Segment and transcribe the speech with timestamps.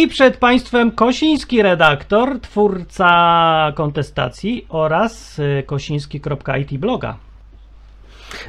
[0.00, 7.16] I przed Państwem Kosiński redaktor, twórca kontestacji oraz y, kosiński.it bloga.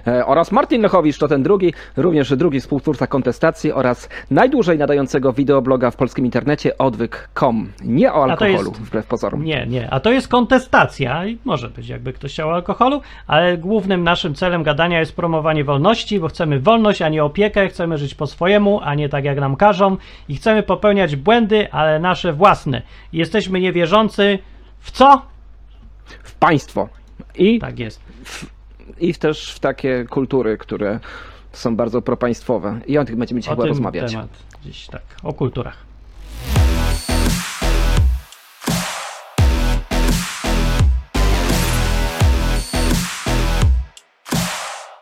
[0.07, 5.91] E, oraz Martin Lechowicz, to ten drugi, również drugi współtwórca kontestacji oraz najdłużej nadającego wideobloga
[5.91, 7.71] w polskim internecie odwyk.com.
[7.83, 9.43] Nie o alkoholu, jest- wbrew pozorom.
[9.45, 14.03] Nie, nie, a to jest kontestacja i może być jakby ktoś chciał alkoholu, ale głównym
[14.03, 18.27] naszym celem gadania jest promowanie wolności, bo chcemy wolność, a nie opiekę, chcemy żyć po
[18.27, 19.97] swojemu, a nie tak jak nam każą
[20.29, 22.81] i chcemy popełniać błędy, ale nasze własne.
[23.13, 24.39] Jesteśmy niewierzący
[24.79, 25.21] w co?
[26.23, 26.89] W państwo.
[27.35, 28.01] I, Tak jest.
[28.99, 30.99] I też w takie kultury, które
[31.51, 32.79] są bardzo propaństwowe.
[32.87, 34.11] I o tych będziemy dzisiaj o chyba tym rozmawiać.
[34.11, 34.29] temat
[34.65, 35.77] dziś tak, o kulturach.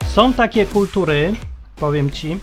[0.08, 1.34] Są takie kultury,
[1.76, 2.38] powiem ci,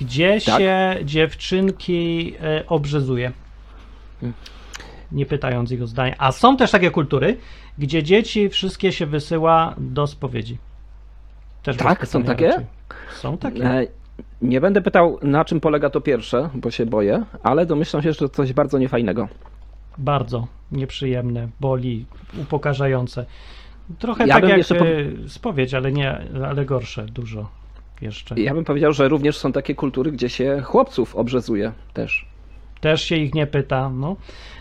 [0.00, 0.58] gdzie Tak.
[0.60, 3.32] się dziewczynki e, obrzezuje.
[5.12, 6.14] Nie pytając ich o zdanie.
[6.18, 7.36] A są też takie kultury,
[7.78, 10.58] gdzie dzieci wszystkie się wysyła do spowiedzi.
[11.62, 12.06] Też Tak?
[12.06, 12.48] Są takie?
[12.48, 12.66] raczej.
[13.14, 13.64] Są takie.
[13.64, 13.86] E,
[14.42, 18.18] Nie będę pytał, na czym polega to pierwsze, bo się boję, ale domyślam się, że
[18.18, 19.28] to coś bardzo niefajnego.
[19.98, 22.06] Bardzo nieprzyjemne, boli,
[22.42, 23.26] upokarzające.
[23.98, 27.48] Trochę Ja tak jak jeszcze e, spowiedź, ale nie, ale gorsze dużo
[28.02, 28.40] jeszcze.
[28.40, 32.26] Ja bym powiedział, że również są takie kultury, gdzie się chłopców obrzezuje też.
[32.80, 33.90] Też się ich nie pyta.
[33.90, 34.16] No,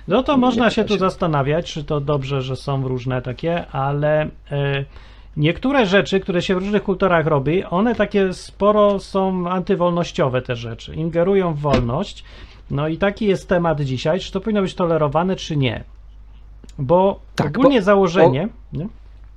[0.08, 1.00] no to można pyta się tu się.
[1.00, 4.86] zastanawiać, czy to dobrze, że są różne takie, ale e,
[5.38, 10.96] niektóre rzeczy, które się w różnych kulturach robi, one takie sporo są antywolnościowe te rzeczy,
[10.96, 12.24] ingerują w wolność.
[12.72, 15.84] No i taki jest temat dzisiaj, czy to powinno być tolerowane, czy nie.
[16.80, 18.48] Bo Tak, ogólnie bo- założenie...
[18.74, 18.88] nie?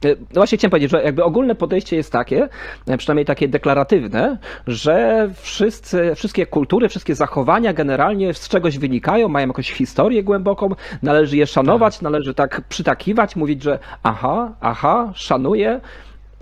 [0.04, 2.48] E, No właśnie chciałem powiedzieć, że jakby ogólne podejście jest takie,
[2.86, 9.46] e, przynajmniej takie deklaratywne, że wszyscy, wszystkie kultury, wszystkie zachowania generalnie z czegoś wynikają, mają
[9.46, 10.68] jakąś historię głęboką,
[11.02, 15.80] należy je szanować, należy tak przytakiwać, mówić, że aha, aha, szanuję.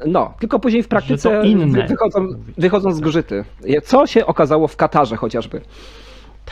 [0.07, 1.43] No, tylko później w praktyce
[1.89, 2.27] wychodzą,
[2.59, 3.45] wychodzą zgrzyty.
[3.85, 5.61] Co się okazało w Katarze chociażby?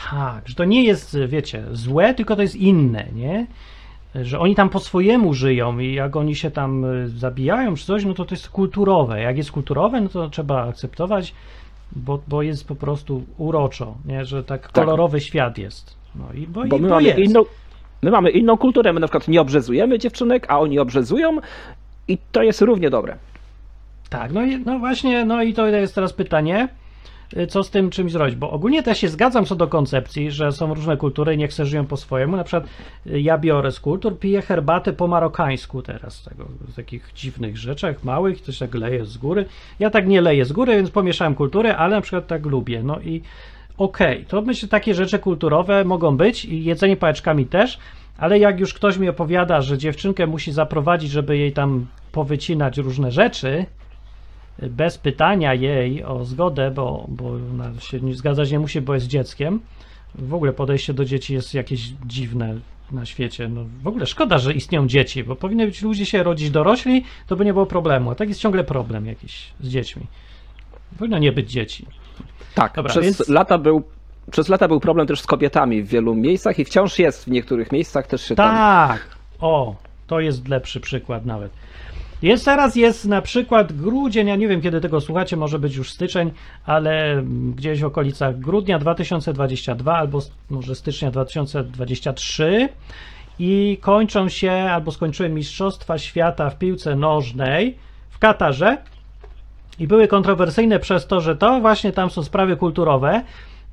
[0.09, 3.47] Tak, że to nie jest, wiecie, złe, tylko to jest inne, nie?
[4.15, 8.05] Że oni tam po swojemu żyją i jak oni się tam y, zabijają czy coś,
[8.05, 9.21] no to to jest kulturowe.
[9.21, 11.33] Jak jest kulturowe, no to trzeba akceptować,
[11.91, 14.25] bo, bo jest po prostu uroczo, nie?
[14.25, 15.95] Że tak kolorowy świat jest.
[16.15, 17.19] No i bo, Bo i, my bo mamy jest.
[17.19, 17.45] inną,
[18.01, 21.37] my mamy inną kulturę, my na przykład nie obrzezujemy dziewczynek, a oni obrzezują
[22.07, 23.17] i to jest równie dobre.
[24.09, 26.67] Tak, no, i, no właśnie, no i to jest teraz pytanie,
[27.49, 30.73] co z tym czymś zrobić, bo ogólnie też się zgadzam co do koncepcji, że są
[30.73, 32.69] różne kultury i niech se żyją po swojemu, na przykład
[33.07, 37.57] y, ja biorę z kultur, piję herbatę po marokańsku teraz, z tego, z takich dziwnych
[37.57, 39.45] rzeczach, małych, coś tak leje z góry,
[39.79, 42.99] ja tak nie leję z góry, więc pomieszałem kultury, ale na przykład tak lubię, no
[42.99, 43.21] i
[43.77, 47.79] okej, to myślę, takie rzeczy kulturowe mogą być i jedzenie pałeczkami też,
[48.17, 53.11] ale jak już ktoś mi opowiada, że dziewczynkę musi zaprowadzić, żeby jej tam powycinać różne
[53.11, 53.65] rzeczy,
[54.61, 59.07] bez pytania jej o zgodę, bo, bo ona się nie zgadzać nie musi, bo jest
[59.07, 59.59] dzieckiem.
[60.15, 62.55] W ogóle podejście do dzieci jest jakieś dziwne
[62.91, 63.49] na świecie.
[63.49, 67.35] No, w ogóle szkoda, że istnieją dzieci, bo powinny być ludzie się rodzić dorośli, to
[67.35, 68.11] by nie było problemu.
[68.11, 70.07] A tak jest ciągle problem jakiś z dziećmi.
[70.97, 71.85] Powinno nie być dzieci.
[72.55, 73.83] Tak, Dobra, przez, więc- lata był,
[74.31, 77.71] przez lata był problem też z kobietami w wielu miejscach i wciąż jest w niektórych
[77.71, 78.55] miejscach też się tam...
[78.55, 79.17] Tak!
[79.39, 79.75] O,
[80.07, 81.51] to jest lepszy przykład nawet.
[82.21, 85.91] Jest teraz jest na przykład grudzień, ja nie wiem kiedy tego słuchacie, może być już
[85.91, 86.31] styczeń,
[86.65, 87.23] ale
[87.55, 90.19] gdzieś w okolicach grudnia 2022 albo
[90.49, 92.69] może stycznia 2023
[93.39, 97.77] i kończą się albo skończyły Mistrzostwa Świata w piłce nożnej
[98.09, 98.77] w Katarze.
[99.79, 103.23] I były kontrowersyjne przez to, że to właśnie tam są sprawy kulturowe,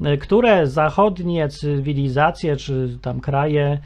[0.07, 3.79] y, które zachodnie cywilizacje czy tam kraje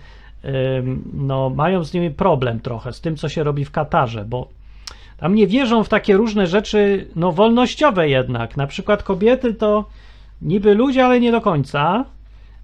[1.12, 4.48] no, mają z nimi problem trochę, z tym, co się robi w Katarze, bo
[5.16, 8.56] tam nie wierzą w takie różne rzeczy, no, wolnościowe jednak.
[8.56, 9.84] Na przykład kobiety to
[10.42, 12.04] niby ludzie, ale nie do końca,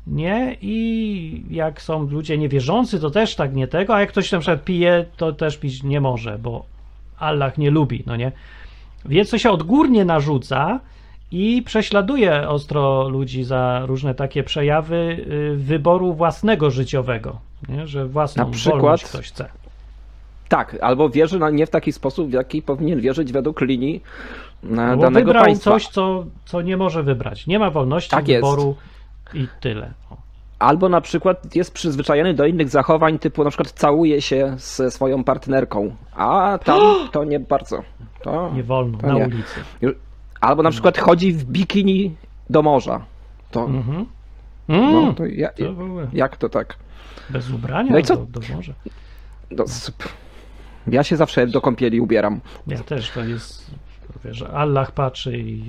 [0.07, 0.57] nie?
[0.63, 4.65] I jak są ludzie niewierzący, to też tak nie tego, a jak ktoś na przykład
[4.65, 6.65] pije, to też pić nie może, bo
[7.19, 8.33] Allah nie lubi, no nie?
[9.05, 10.81] Więc to się odgórnie narzuca
[11.33, 17.39] i prześladuje ostro ludzi za różne takie przejawy y, wyboru własnego życiowego,
[17.69, 17.87] nie?
[17.87, 19.49] że własną Na przykład- wolność ktoś chce.
[20.49, 24.03] Tak, albo wierzy na nie w taki sposób, w jaki powinien wierzyć według linii
[24.63, 25.71] No danego wybrał państwa.
[25.71, 27.47] coś, co, co nie może wybrać.
[27.47, 28.45] Nie ma wolności Tak jest.
[28.45, 28.77] wyboru
[29.35, 29.91] i tyle.
[30.11, 30.17] O.
[30.59, 35.25] Albo na przykład jest przyzwyczajony do innych zachowań, typu na przykład całuje się ze swoją
[35.25, 36.81] partnerką, a tam
[37.13, 37.83] to nie bardzo.
[38.23, 39.25] To, Nie wolno, to na nie.
[39.27, 39.61] ulicy.
[40.41, 42.17] Albo na przykład chodzi w bikini
[42.51, 43.05] do morza.
[43.51, 44.07] To Mhm.
[44.69, 45.65] Mm, No, to ja, to
[46.13, 46.77] jak to tak?
[47.31, 48.17] bez ubrania No i co?
[48.17, 48.73] Do, do morza.
[49.51, 49.65] No,
[50.87, 52.41] ja się zawsze do kąpieli ubieram.
[52.67, 53.71] Ja też, to jest,
[54.25, 55.65] wiesz, Allah patrzy i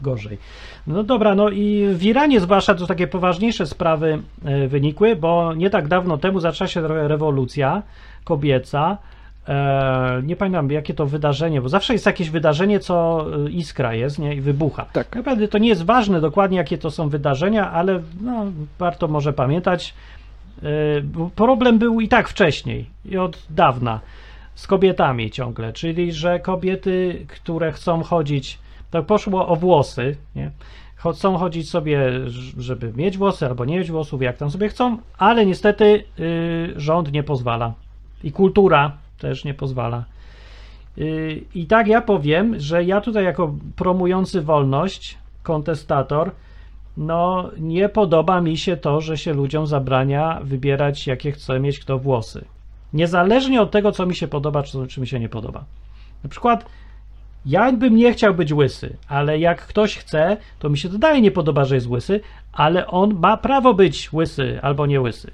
[0.00, 0.38] gorzej.
[0.86, 5.70] No dobra, no i w Iranie zwłaszcza to takie poważniejsze sprawy e, wynikły, bo nie
[5.70, 7.82] tak dawno temu zaczęła się re- rewolucja
[8.24, 8.98] kobieca.
[9.48, 14.18] E, nie pamiętam jakie to wydarzenie, bo zawsze jest jakieś wydarzenie, co e, iskra jest,
[14.18, 14.86] nie, i wybucha.
[14.92, 15.16] Tak.
[15.16, 18.46] Naprawdę to nie jest ważne dokładnie, jakie to są wydarzenia, ale no,
[18.78, 19.94] warto może pamiętać.
[20.62, 20.66] E,
[21.34, 24.00] Problem był i tak wcześniej, i od dawna,
[24.54, 28.58] z kobietami ciągle, czyli że kobiety, które chcą chodzić,
[28.90, 30.50] to poszło o włosy, nie?
[30.96, 32.10] Chcą chodzić sobie,
[32.58, 37.12] żeby mieć włosy albo nie mieć włosów, jak tam sobie chcą, ale niestety y, rząd
[37.12, 37.72] nie pozwala.
[38.24, 40.04] I kultura też nie pozwala.
[40.98, 46.30] Y, I tak ja powiem, że ja tutaj jako promujący wolność, kontestator,
[46.96, 51.98] no nie podoba mi się to, że się ludziom zabrania wybierać, jakie chce mieć kto
[51.98, 52.44] włosy.
[52.92, 55.64] Niezależnie od tego, co mi się podoba, czy, czy mi się nie podoba.
[56.24, 56.64] Na przykład,
[57.46, 61.22] ja bym nie chciał być łysy, ale jak ktoś chce, to mi się to dalej
[61.22, 62.20] nie podoba, że jest łysy,
[62.52, 65.30] ale on ma prawo być łysy albo nie łysy.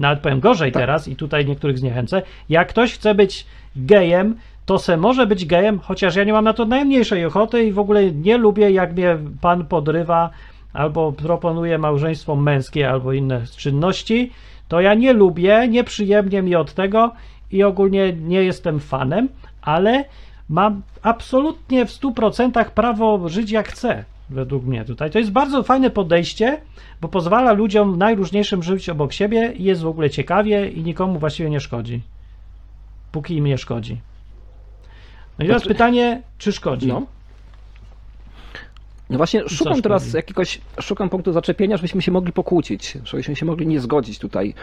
[0.00, 2.22] Nawet powiem gorzej teraz i tutaj niektórych zniechęcę.
[2.48, 3.46] Jak ktoś chce być
[3.76, 4.36] gejem,
[4.66, 7.78] to se może być gejem, chociaż ja nie mam na to najmniejszej ochoty i w
[7.78, 10.30] ogóle nie lubię, jak mnie pan podrywa
[10.72, 14.32] albo proponuje małżeństwo męskie albo inne czynności,
[14.68, 17.12] to ja nie lubię, nieprzyjemnie mi od tego
[17.52, 19.28] i ogólnie nie jestem fanem,
[19.62, 20.04] ale
[20.48, 25.10] mam absolutnie w 100% prawo żyć jak chcę, według mnie tutaj.
[25.10, 26.60] To jest bardzo fajne podejście,
[27.00, 31.50] bo pozwala ludziom najróżniejszym żyć obok siebie i jest w ogóle ciekawie i nikomu właściwie
[31.50, 32.00] nie szkodzi.
[33.12, 34.00] Póki im nie szkodzi.
[35.38, 36.86] No i teraz Znaczy- pytanie, czy szkodzi?
[36.86, 37.06] No.
[39.10, 43.66] No właśnie, szukam teraz jakiegoś, szukam punktu zaczepienia, żebyśmy się mogli pokłócić, żebyśmy się mogli
[43.66, 44.54] nie zgodzić tutaj.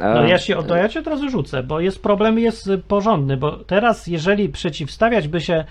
[0.00, 3.36] E, No ja się, to ja cię od razu rzucę, bo jest problem jest porządny,
[3.36, 5.64] bo teraz jeżeli przeciwstawiać by się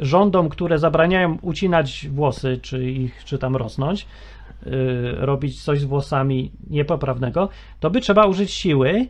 [0.00, 4.06] rządom, które zabraniają ucinać włosy, czy ich, czy tam rosnąć,
[4.66, 4.72] yy,
[5.16, 7.48] robić coś z włosami niepoprawnego,
[7.80, 9.06] to by trzeba użyć siły,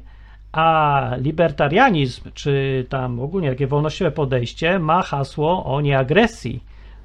[0.52, 6.64] a libertarianizm, czy tam ogólnie takie wolnościowe podejście ma hasło o nieagresji.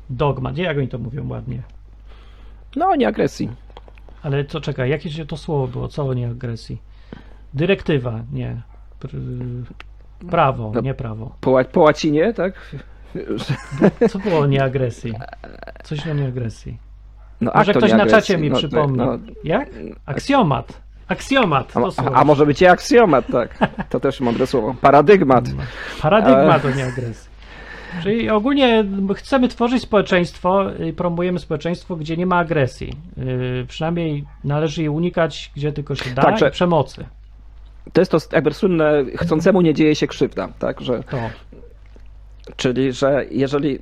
[0.09, 1.61] Dogmat, nie jak oni to mówią ładnie.
[2.75, 3.49] No, nie agresji.
[4.23, 5.87] Ale co, czekaj, jakie to słowo było?
[5.87, 6.81] Co o nieagresji?
[7.53, 8.61] Dyrektywa, nie.
[8.99, 9.63] Pr-
[10.29, 10.81] prawo, No.
[10.81, 11.35] nie prawo.
[11.41, 12.75] Po, po łacinie, tak?
[14.09, 15.13] Co było o nieagresji?
[15.83, 16.77] Coś o nieagresji.
[17.41, 18.97] No, Może ktoś na czacie mi No, przypomni.
[18.97, 19.69] no, Jak?
[20.05, 20.81] Aksjomat.
[21.07, 23.57] Aksjomat, to a, a może być i aksjomat, tak.
[23.89, 24.75] To też mądre słowo.
[24.81, 25.45] Paradygmat.
[26.01, 27.31] Paradygmat o nieagresji.
[28.03, 28.85] Czyli ogólnie
[29.15, 32.93] chcemy tworzyć społeczeństwo, y, promujemy społeczeństwo, gdzie nie ma agresji.
[33.17, 37.05] Yy, Przynajmniej należy jej unikać, gdzie tylko się da, Także- i przemocy.
[37.93, 40.81] To jest to jakby słynne, chcącemu nie dzieje się krzywda, tak?
[40.81, 41.17] Że, To.
[42.55, 43.79] Czyli, że jeżeli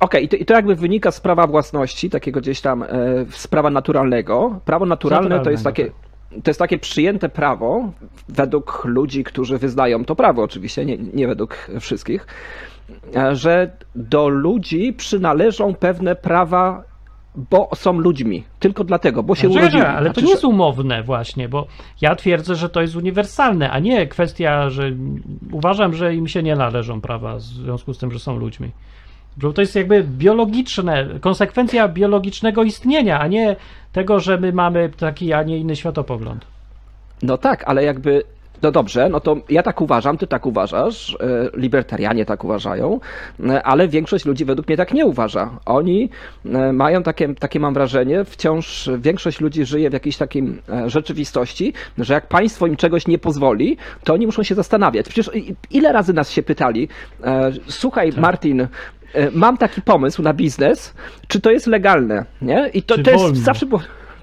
[0.00, 2.86] Okej, i, to, i to jakby wynika z prawa własności, takiego gdzieś tam e,
[3.30, 4.60] z prawa naturalnego.
[4.64, 5.82] Prawo naturalne to jest takie.
[5.82, 7.92] Naturalnego, To jest takie przyjęte prawo
[8.28, 12.26] według ludzi, którzy wyznają to prawo, oczywiście, nie, nie według wszystkich,
[13.16, 16.82] e, że do ludzi przynależą pewne prawa,
[17.34, 18.44] bo są ludźmi.
[18.58, 19.82] Tylko dlatego, bo się Znaczy, urodzili.
[19.82, 21.66] ale to Znaczy, nie że- jest umowne właśnie, bo
[22.00, 24.90] ja twierdzę, że to jest uniwersalne, a nie kwestia, że
[25.52, 28.70] uważam, że im się nie należą prawa w związku z tym, że są ludźmi.
[29.36, 33.56] Bo to jest jakby biologiczne, konsekwencja biologicznego istnienia, a nie
[33.92, 36.46] tego, że my mamy taki, a nie inny światopogląd.
[37.22, 38.22] No tak, ale jakby.
[38.62, 43.00] No dobrze, no to ja tak uważam, ty tak uważasz, e, libertarianie tak uważają,
[43.48, 45.50] e, ale większość ludzi według mnie tak nie uważa.
[45.66, 46.10] Oni
[46.46, 52.14] e, mają takie, takie mam wrażenie, wciąż większość ludzi żyje w jakiejś takiej rzeczywistości, że
[52.14, 55.06] jak państwo im czegoś nie pozwoli, to oni muszą się zastanawiać.
[55.08, 55.30] Przecież
[55.70, 56.88] ile razy nas się pytali,
[57.68, 58.68] słuchaj Martin, e,
[59.32, 60.94] mam taki pomysł na biznes,
[61.28, 62.70] czy to jest legalne, nie?
[62.74, 63.40] I to, Czy to jest wolno?
[63.40, 63.80] zawsze było,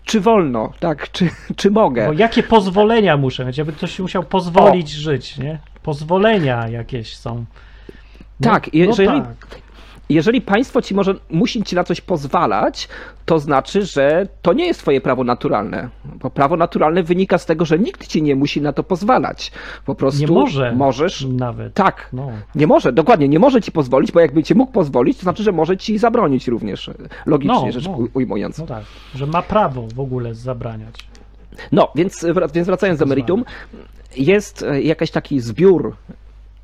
[0.08, 2.08] czy wolno, tak, czy, czy mogę.
[2.08, 3.58] Bo jakie pozwolenia muszę mieć?
[3.58, 5.60] Jakby ktoś musiał pozwolić żyć, nie?
[5.84, 7.46] Pozwolenia jakieś są.
[8.40, 9.62] No, Tak, no jeżeli- tak.
[10.10, 12.88] Jeżeli państwo ci może musi ci na coś pozwalać,
[13.26, 15.90] to znaczy, że to nie jest twoje prawo naturalne.
[16.06, 19.52] Bo prawo naturalne wynika z tego, że nikt ci nie musi na to pozwalać.
[19.86, 21.26] Po prostu Nie może możesz.
[21.26, 21.74] nawet.
[21.74, 22.32] Tak, No.
[22.56, 25.52] nie może, dokładnie, nie może ci pozwolić, bo jakby cię mógł pozwolić, to znaczy, że
[25.52, 26.90] może ci zabronić również,
[27.26, 27.92] logicznie No, rzecz no.
[27.98, 28.58] uj- ujmując.
[28.58, 28.84] No tak,
[29.16, 30.96] że ma prawo w ogóle zabraniać.
[31.72, 33.46] No, więc, więc wracając do meritum,
[34.18, 35.96] jest e, jakiś taki zbiór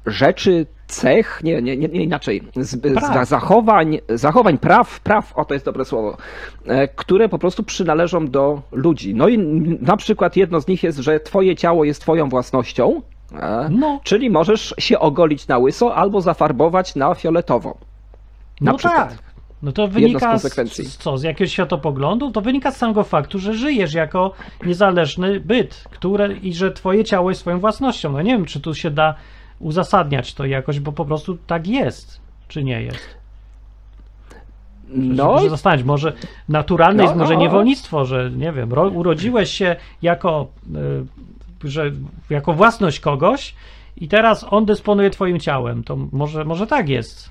[0.05, 5.53] rzeczy, cech, nie, nie, nie, nie inaczej, z, z, zachowań, zachowań, praw, praw, o to
[5.53, 6.17] jest dobre słowo,
[6.65, 9.15] e, które po prostu przynależą do ludzi.
[9.15, 9.37] No i
[9.81, 13.01] na przykład jedno z nich jest, że twoje ciało jest twoją własnością,
[13.33, 13.99] e, No.
[14.03, 17.77] czyli możesz się ogolić na łyso albo zafarbować na fioletowo.
[18.61, 19.09] Na No przykład.
[19.09, 19.33] tak.
[19.63, 21.17] No to z wynika z, z co?
[21.17, 22.31] Z jakiegoś światopoglądu?
[22.31, 24.31] To wynika z samego faktu, że żyjesz jako
[24.65, 28.11] niezależny byt, które, i że twoje ciało jest swoją własnością.
[28.11, 29.15] No nie wiem, czy tu się da
[29.63, 33.23] uzasadniać to jakoś, bo po prostu tak jest, czy nie jest.
[34.95, 36.13] No, Może zastanawiać, może
[36.49, 37.39] naturalne No, jest może no.
[37.39, 40.47] niewolnictwo, że nie wiem, ro, urodziłeś się jako,
[41.63, 41.91] y, że,
[42.29, 43.55] jako własność kogoś
[43.97, 45.83] i teraz on dysponuje twoim ciałem.
[45.83, 47.29] To może, może tak jest.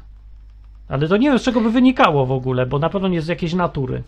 [0.89, 3.29] Ale to nie wiem, z czego by wynikało w ogóle, bo na pewno nie z
[3.29, 4.03] jakiejś natury.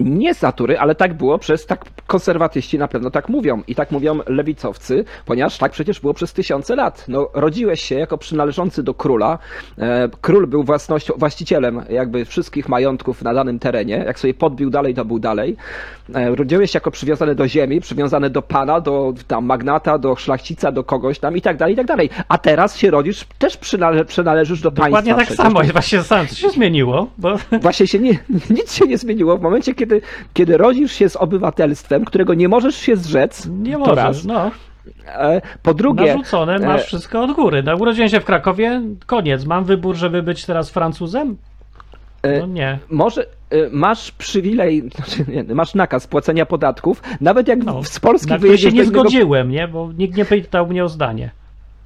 [0.00, 3.90] Nie z natury, ale tak było przez, tak konserwatyści na pewno tak mówią i tak
[3.90, 7.04] mówią lewicowcy, ponieważ tak przecież było przez tysiące lat.
[7.08, 9.38] No, rodziłeś się jako przynależący do króla,
[9.78, 14.94] e, król był własnością, właścicielem jakby wszystkich majątków na danym terenie, jak sobie podbił dalej,
[14.94, 15.56] to był dalej.
[16.14, 20.72] E, rodziłeś się jako przywiązany do ziemi, przywiązany do pana, do tam magnata, do szlachcica,
[20.72, 22.10] do kogoś tam i tak dalej, i tak dalej.
[22.28, 25.14] A teraz się rodzisz, też przynale, przynależysz do Dokładnie państwa.
[25.14, 25.46] tak przecież.
[25.46, 28.18] samo, jest właśnie sam, co się zmieniło, bo Właśnie się nie,
[28.58, 29.38] nic się nie zmieniło.
[29.38, 30.00] W momencie, kiedy,
[30.34, 34.24] kiedy rodzisz się z obywatelstwem, którego nie możesz się zrzec, nie możesz, raz.
[34.24, 34.50] no.
[35.06, 37.62] E, Po drugie, Narzucone masz e, wszystko od góry.
[37.62, 39.44] No, urodziłem się w Krakowie, koniec.
[39.44, 41.36] Mam wybór, żeby być teraz Francuzem?
[42.22, 42.78] E, No nie.
[42.90, 43.26] może
[43.72, 48.76] masz przywilej, znaczy nie, masz nakaz płacenia podatków, nawet jak No, z Polski wyjedziesz się
[48.76, 49.68] nie innego zgodziłem, nie?
[49.68, 51.30] Bo nikt nie pytał mnie o zdanie.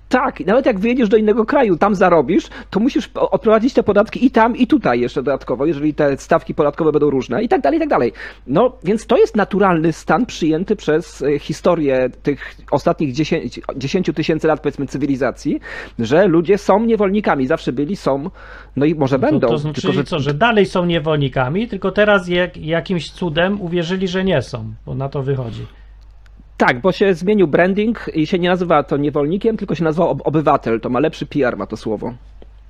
[0.08, 4.30] Tak, nawet jak wyjedziesz do innego kraju, tam zarobisz, to musisz odprowadzić te podatki i
[4.30, 7.80] tam, i tutaj jeszcze dodatkowo, jeżeli te stawki podatkowe będą różne i tak dalej, i
[7.80, 8.12] tak dalej.
[8.46, 14.48] No, więc to jest naturalny stan przyjęty przez e, historię tych ostatnich 10 10 tysięcy
[14.48, 15.60] lat, powiedzmy, cywilizacji,
[15.98, 18.30] że ludzie są niewolnikami, zawsze byli, są,
[18.76, 19.40] no i może będą.
[19.40, 23.60] To, to znaczy, tylko, że co, że dalej są niewolnikami, tylko teraz jak, jakimś cudem
[23.60, 25.66] uwierzyli, że nie są, bo na to wychodzi.
[26.56, 30.22] Tak, bo się zmienił branding i się nie nazywa to niewolnikiem, tylko się nazywa ob-
[30.24, 32.14] obywatel, to ma lepszy PR, ma to słowo.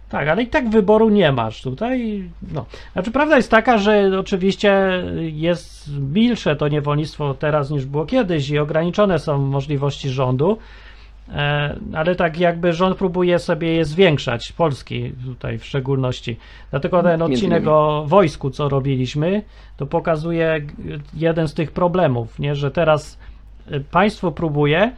[0.09, 2.23] Tak, ale i tak wyboru nie masz tutaj.
[2.53, 2.67] No.
[2.93, 8.59] Znaczy, prawda jest taka, że oczywiście jest milsze to niewolnictwo teraz niż było kiedyś i
[8.59, 10.59] ograniczone są możliwości rządu,
[11.35, 16.37] e, ale tak jakby rząd próbuje sobie je zwiększać, Polski tutaj w szczególności.
[16.71, 19.43] Dlatego ten odcinek o wojsku, co robiliśmy,
[19.77, 20.67] to pokazuje
[21.15, 22.55] jeden z tych problemów, nie?
[22.55, 23.19] że teraz
[23.91, 24.93] państwo próbuje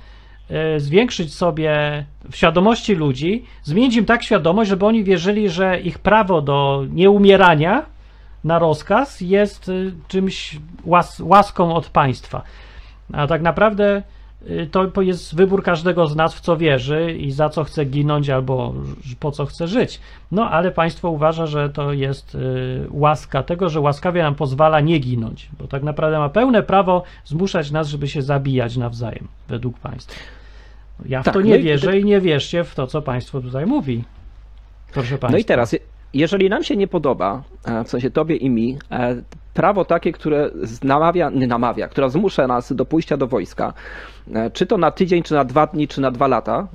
[0.50, 5.98] e, zwiększyć sobie w świadomości ludzi, zmienić im tak świadomość, żeby oni wierzyli, że ich
[5.98, 7.86] prawo do nieumierania
[8.44, 12.42] na rozkaz jest y, czymś łas, łaską od państwa.
[13.12, 14.02] A tak naprawdę
[14.70, 18.30] to po- jest wybór każdego z nas, w co wierzy i za co chce ginąć
[18.30, 18.74] albo
[19.20, 20.00] po co chce żyć.
[20.32, 22.38] No ale państwo uważa, że to jest y,
[22.90, 27.70] łaska tego, że łaskawie nam pozwala nie ginąć, bo tak naprawdę ma pełne prawo zmuszać
[27.70, 30.14] nas, żeby się zabijać nawzajem, według państwa.
[31.06, 33.40] Ja w Tak, to no nie i- wierzę i nie wierzcie w to, co państwo
[33.40, 34.04] tutaj mówi.
[34.92, 35.28] Proszę państwa.
[35.30, 35.76] No i teraz,
[36.14, 39.22] jeżeli nam się nie podoba, e, w sensie tobie i mi, e,
[39.54, 40.50] prawo takie, które
[40.82, 43.72] namawia, nie namawia, które zmusza nas do pójścia do wojska,
[44.34, 46.66] e, czy to na tydzień, czy na dwa dni, czy na dwa lata,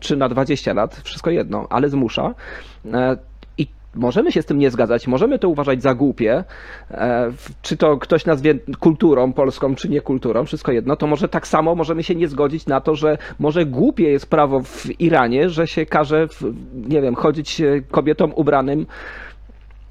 [0.00, 2.34] czy na 20 lat, wszystko jedno, ale zmusza.
[3.96, 6.44] Możemy się z tym nie zgadzać, możemy to uważać za głupie,
[6.90, 11.46] e, czy to ktoś nazwie kulturą polską, czy nie kulturą, wszystko jedno, to może tak
[11.46, 15.66] samo możemy się nie zgodzić na to, że może głupie jest prawo w Iranie, że
[15.66, 16.42] się każe, w,
[16.88, 18.86] nie wiem, chodzić kobietom ubranym,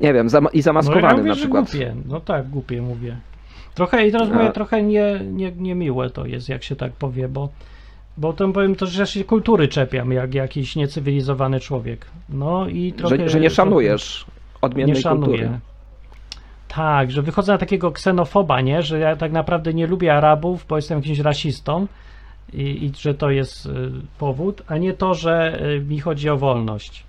[0.02, 1.72] nie wiem, i no, ja zamaskowanym mówię, na że przykład.
[1.72, 1.96] Głupie.
[2.10, 3.18] No tak, głupie mówię.
[3.76, 7.50] Trochę i teraz mówię, trochę nie, nie, niemiłe to jest, jak się tak powie, bo,
[8.17, 12.05] bo to powiem to, że ja się kultury czepiam, jak jakiś niecywilizowany człowiek.
[12.29, 13.17] No i trochę...
[13.17, 14.25] Że, że nie szanujesz
[14.62, 15.38] odmiennej Nie szanuję.
[15.38, 15.60] kultury.
[16.67, 18.81] Tak, że wychodzę na takiego ksenofoba, nie?
[18.84, 21.88] Że ja tak naprawdę nie lubię Arabów, bo jestem jakimś rasistą
[22.53, 23.69] i, i że to jest y,
[24.19, 27.03] powód, a nie to, że y, mi chodzi o wolność.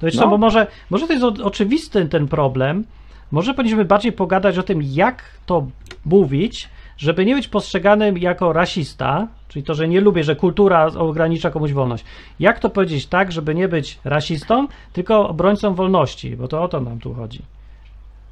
[0.00, 0.28] To wiesz co, No.
[0.28, 2.84] bo może, może to jest o, oczywisty ten problem,
[3.30, 5.66] może powinniśmy bardziej pogadać o tym, jak to
[6.04, 11.50] mówić, żeby nie być postrzeganym jako rasista, czyli to, że nie lubię, że kultura ogranicza
[11.50, 12.04] komuś wolność.
[12.40, 16.80] Jak to powiedzieć tak, żeby nie być rasistą, tylko obrońcą wolności, bo to o to
[16.80, 17.42] nam tu chodzi.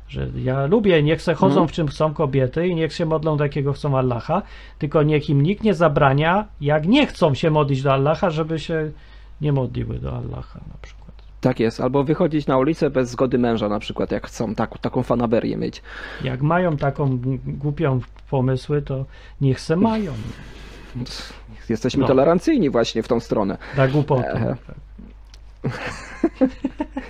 [0.09, 1.69] Że ja lubię, niech se chodzą Mhm.
[1.69, 4.43] w czym chcą kobiety i niech się modlą do jakiego chcą Allaha,
[4.79, 8.91] tylko niech im nikt nie zabrania, jak nie chcą się modlić do Allaha, żeby się
[9.41, 11.02] nie modliły do Allaha na przykład.
[11.43, 15.03] Tak jest, albo wychodzić na ulicę bez zgody męża na przykład, jak chcą tak, taką
[15.03, 15.83] fanaberię mieć.
[16.25, 19.05] Jak mają taką głupią pomysły, to
[19.41, 20.13] niech se mają.
[21.69, 22.07] Jesteśmy No.
[22.07, 23.59] tolerancyjni właśnie w tą stronę.
[23.77, 24.33] Da głupotę.
[24.33, 24.57] Ehe.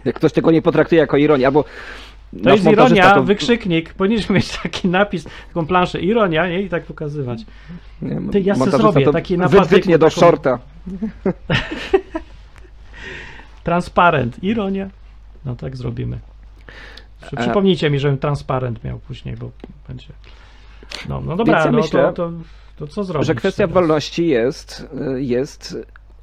[0.04, 1.64] Jak ktoś tego nie potraktuje jako ironię, albo
[2.44, 3.94] To jest ironia, to- wykrzyknik.
[3.94, 6.00] Powinniśmy mieć taki napis, taką planszę.
[6.00, 6.62] Ironia, nie?
[6.62, 7.40] I tak pokazywać.
[8.02, 10.58] nie, Ty, ja montażysta zrobię to taki na wy- Wytnie do taką- shorta.
[13.64, 14.44] Transparent.
[14.44, 14.90] Ironia.
[15.44, 16.18] No tak zrobimy.
[17.32, 17.36] E.
[17.36, 19.50] Przypomnijcie mi, żebym transparent miał później, bo
[19.88, 20.08] będzie.
[21.08, 22.32] No, no dobra, ja no myślę, to, to,
[22.76, 23.26] to co zrobić?
[23.26, 23.74] że kwestia teraz?
[23.74, 25.76] wolności jest, y, jest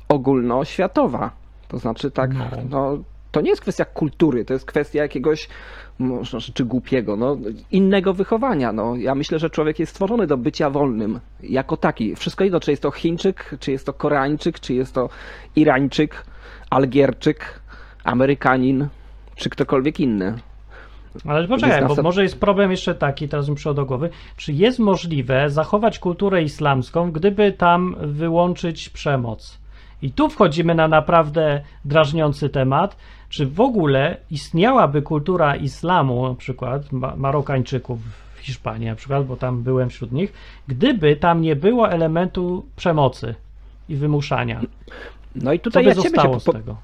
[0.10, 1.32] ogólnoświatowa.
[1.68, 2.46] To znaczy tak, No.
[2.70, 2.98] no.
[3.32, 5.50] to nie jest kwestia kultury, to jest kwestia jakiegoś,
[6.00, 7.38] może, czy głupiego, no,
[7.72, 8.72] innego wychowania.
[8.74, 8.96] No.
[8.96, 12.16] Ja myślę, że człowiek jest stworzony do bycia wolnym, jako taki.
[12.16, 15.10] Wszystko jedno, czy jest to Chińczyk, czy jest to Koreańczyk, czy jest to
[15.56, 16.26] Irańczyk,
[16.70, 17.60] Algierczyk,
[18.04, 18.88] Amerykanin,
[19.36, 20.40] czy ktokolwiek inny.
[21.26, 24.80] Ale poczekaj, bo może jest problem jeszcze taki, teraz mi przyszło do głowy, czy jest
[24.80, 29.58] możliwe zachować kulturę islamską, gdyby tam wyłączyć przemoc?
[30.02, 32.98] I tu wchodzimy na naprawdę drażniący temat,
[33.30, 38.00] czy w ogóle istniałaby kultura islamu, na przykład Ma- Marokańczyków
[38.36, 40.34] w Hiszpanii na przykład, bo tam byłem wśród nich,
[40.68, 43.36] gdyby tam nie było elementu przemocy
[43.90, 44.62] i wymuszania.
[45.36, 46.76] No i Co tutaj by ja ciebie, zostało z po, tego?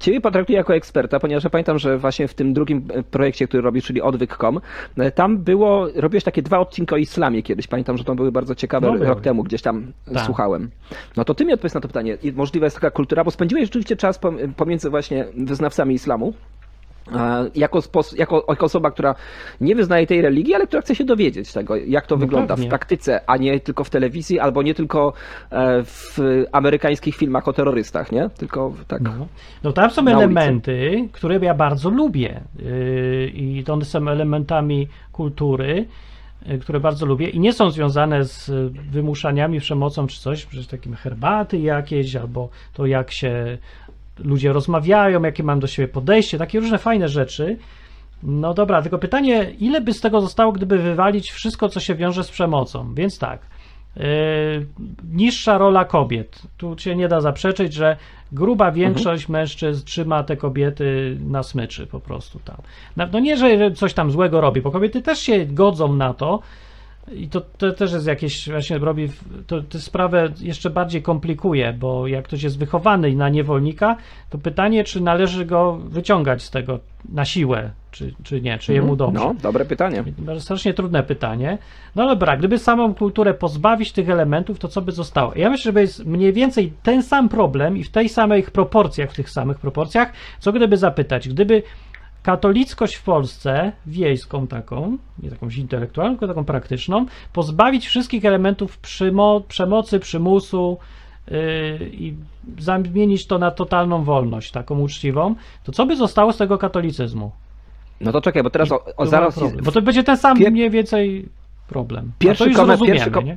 [0.00, 3.62] Ciebie potraktuję jako eksperta, ponieważ ja pamiętam, że właśnie w tym drugim e, projekcie, który
[3.62, 4.60] robisz, czyli odwyk.com,
[4.98, 7.66] e, tam było, robiłeś takie dwa odcinki o islamie kiedyś.
[7.66, 10.24] Pamiętam, że to były bardzo ciekawe No rok temu, gdzieś tam e, Tak.
[10.24, 10.70] słuchałem.
[11.16, 12.18] No to ty mi odpowiedz na to pytanie.
[12.34, 16.34] Możliwa jest taka kultura, bo spędziłeś rzeczywiście czas pom- pomiędzy właśnie wyznawcami islamu.
[17.54, 17.80] Jako,
[18.16, 19.14] jako, jako osoba, która
[19.60, 22.66] nie wyznaje tej religii, ale która chce się dowiedzieć tego, jak to No wygląda pewnie.
[22.66, 25.12] w praktyce, a nie tylko w telewizji, albo nie tylko
[25.50, 26.18] e, w
[26.52, 28.30] amerykańskich filmach o terrorystach, nie?
[28.38, 29.02] Tylko tak.
[29.02, 29.26] No,
[29.64, 30.24] no tam są Na ulicy.
[30.24, 35.86] elementy, które ja bardzo lubię yy, i to one są elementami kultury,
[36.46, 40.66] yy, które bardzo lubię i nie są związane z y, wymuszaniami, przemocą czy coś, przecież
[40.66, 43.58] takim herbaty jakieś, albo to jak się
[44.18, 47.58] ludzie rozmawiają, jakie mam do siebie podejście, takie różne fajne rzeczy.
[48.22, 52.24] No dobra, tylko pytanie, ile by z tego zostało, gdyby wywalić wszystko, co się wiąże
[52.24, 52.94] z przemocą?
[52.94, 53.40] Więc tak,
[53.96, 54.04] yy,
[55.12, 56.42] niższa rola kobiet.
[56.56, 57.96] Tu się nie da zaprzeczyć, że
[58.32, 62.56] gruba większość mężczyzn trzyma te kobiety na smyczy po prostu tam.
[62.96, 66.40] No, no nie, że coś tam złego robi, bo kobiety też się godzą na to,
[67.10, 69.08] i to, to też jest jakieś, właśnie robi,
[69.46, 73.96] to, to sprawę jeszcze bardziej komplikuje, bo jak ktoś jest wychowany na niewolnika,
[74.30, 78.96] to pytanie, czy należy go wyciągać z tego na siłę, czy, czy nie, czy jemu
[78.96, 79.24] dobrze.
[79.24, 80.04] No, dobre pytanie.
[80.38, 81.58] Strasznie trudne pytanie.
[81.96, 85.32] No dobra, gdyby samą kulturę pozbawić tych elementów, to co by zostało?
[85.36, 89.14] Ja myślę, że jest mniej więcej ten sam problem i w tej samych proporcjach, w
[89.14, 91.62] tych samych proporcjach, co gdyby zapytać, gdyby
[92.22, 99.42] katolickość w Polsce, wiejską taką, nie jakąś intelektualną, tylko taką praktyczną, pozbawić wszystkich elementów przymo-
[99.48, 100.78] przemocy, przymusu
[101.30, 101.36] yy,
[101.92, 102.14] i
[102.58, 107.32] zamienić to na totalną wolność, taką uczciwą, to co by zostało z tego katolicyzmu?
[108.00, 109.34] No to czekaj, bo teraz o, o zaraz.
[109.34, 109.64] problem.
[109.64, 111.28] Bo to będzie ten sam mniej więcej
[111.68, 112.12] problem.
[112.18, 113.36] Pierwszy zrozumiemy, pierwszy kom-?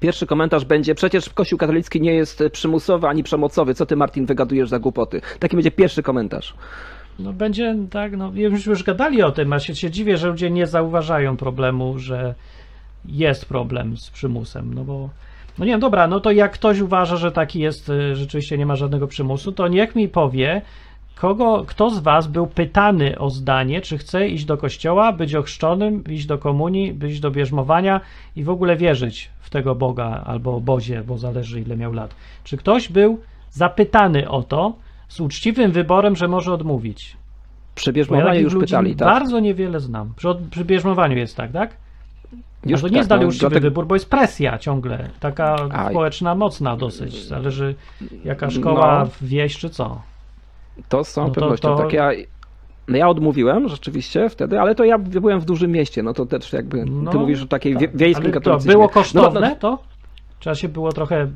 [0.00, 3.74] Pierwszy komentarz będzie: przecież Kościół katolicki nie jest przymusowy ani przemocowy.
[3.74, 5.20] Co ty, Martin, wygadujesz za głupoty?
[5.38, 6.54] Taki będzie pierwszy komentarz.
[7.18, 10.50] No będzie tak, no już, już gadali o tym, a się, się dziwię, że ludzie
[10.50, 12.34] nie zauważają problemu, że
[13.04, 15.08] jest problem z przymusem, no bo
[15.58, 18.76] no nie dobra, no to jak ktoś uważa, że taki jest, y, rzeczywiście nie ma
[18.76, 20.62] żadnego przymusu, to niech mi powie,
[21.14, 26.04] kogo, kto z was był pytany o zdanie, czy chce iść do kościoła, być ochrzczonym,
[26.04, 28.00] iść do komunii, być do bierzmowania
[28.36, 32.14] i w ogóle wierzyć w tego Boga albo obozie, bo zależy ile miał lat.
[32.44, 34.72] Czy ktoś był zapytany o to
[35.08, 37.16] z uczciwym wyborem, że może odmówić?
[37.74, 39.08] Przy ja bierzmowaniu już pytali, tak?
[39.08, 40.12] bardzo niewiele znam.
[40.16, 41.76] Przy, przy bierzmowaniu jest tak, tak?
[42.66, 45.56] Już to nie tak, jest dalej no, uczciwy dlatego- wybór, bo jest presja ciągle, taka
[45.72, 45.90] Aj.
[45.90, 47.24] społeczna, mocna dosyć.
[47.26, 47.74] Zależy
[48.24, 49.10] jaka szkoła, No.
[49.28, 50.02] wieś czy co.
[50.88, 51.76] To z całą No to- pewnością.
[51.76, 52.10] to- Tak ja,
[52.88, 56.52] no ja odmówiłem rzeczywiście wtedy, ale to ja byłem w dużym mieście, no to też
[56.52, 56.84] jakby.
[56.86, 57.80] No, ty mówisz o takiej tak.
[57.82, 58.72] wie, wiejskim Ale to katolicyzmie.
[58.72, 59.78] było No, kosztowne no, to?
[60.40, 61.26] Trzeba się było trochę.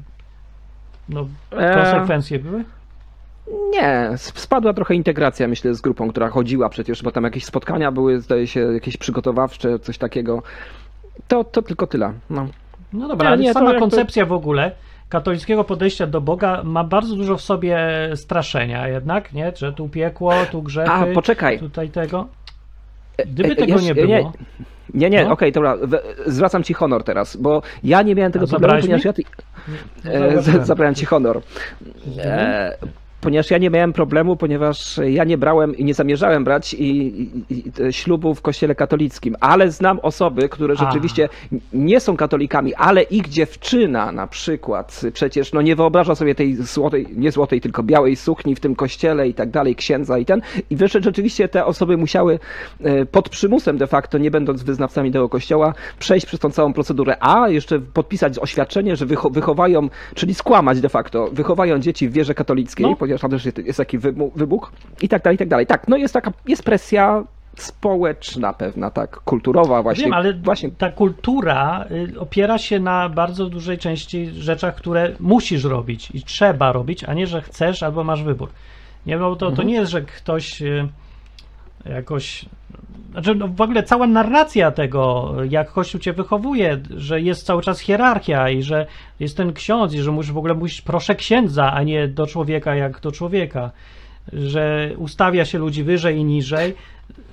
[1.08, 1.26] No,
[1.58, 1.74] E.
[1.74, 2.64] konsekwencje były?
[3.70, 7.92] Nie, sp- spadła trochę integracja, myślę, z grupą, która chodziła przecież, bo tam jakieś spotkania
[7.92, 10.42] były, zdaje się, jakieś przygotowawcze, coś takiego.
[11.28, 12.12] To, to tylko tyle.
[12.30, 12.46] No.
[12.92, 14.72] No dobra, Nie, ale nie, sama jakby- koncepcja w ogóle
[15.08, 17.78] katolickiego podejścia do Boga ma bardzo dużo w sobie
[18.14, 19.52] straszenia jednak, nie?
[19.56, 21.58] Że tu piekło, tu grzechy, A, poczekaj.
[21.58, 22.26] tutaj tego.
[23.26, 24.30] Gdyby E, tego jeszcze- nie było, nie,
[24.94, 25.32] Nie, nie, No.
[25.32, 29.04] okej, dobra, we- zwracam ci honor teraz, bo ja nie miałem tego A problemu, ponieważ
[29.04, 29.08] mi?
[29.08, 29.12] ja...
[29.12, 29.22] Ty,
[30.04, 31.40] no e, zabrałem ci honor.
[32.18, 32.76] E,
[33.20, 37.44] ponieważ ja nie miałem problemu, ponieważ ja nie brałem i nie zamierzałem brać i, i,
[37.50, 41.28] i ślubu w kościele katolickim, ale znam osoby, które rzeczywiście
[41.72, 47.06] nie są katolikami, ale ich dziewczyna na przykład przecież no nie wyobraża sobie tej złotej,
[47.16, 50.42] nie złotej, tylko białej sukni w tym kościele i tak dalej, księdza i ten.
[50.70, 52.38] I wiesz, że rzeczywiście te osoby musiały
[52.80, 57.16] e, pod przymusem de facto, nie będąc wyznawcami tego kościoła, przejść przez tą całą procedurę,
[57.20, 62.34] a jeszcze podpisać oświadczenie, że wycho- wychowają, czyli skłamać de facto, wychowają dzieci w wierze
[62.34, 63.09] katolickiej, No.
[63.10, 63.98] Ponieważ tam też jest, taki
[64.34, 65.66] wybuch i tak dalej, i tak dalej.
[65.66, 67.24] Tak, no jest taka, jest presja
[67.56, 70.04] społeczna pewna, tak, kulturowa właśnie.
[70.04, 75.64] Wiem, ale właśnie ta kultura y, opiera się na bardzo dużej części rzeczach, które musisz
[75.64, 78.48] robić i trzeba robić, a nie, że chcesz albo masz wybór.
[79.06, 79.68] Nie, bo to, to Mhm.
[79.68, 80.88] nie jest, że ktoś y,
[81.86, 82.44] jakoś.
[83.12, 87.80] Znaczy, no w ogóle cała narracja tego, jak Kościół cię wychowuje, że jest cały czas
[87.80, 88.86] hierarchia i że
[89.20, 92.74] jest ten ksiądz i że musisz w ogóle mówić proszę księdza, a nie do człowieka
[92.74, 93.70] jak do człowieka,
[94.32, 96.74] że ustawia się ludzi wyżej i niżej.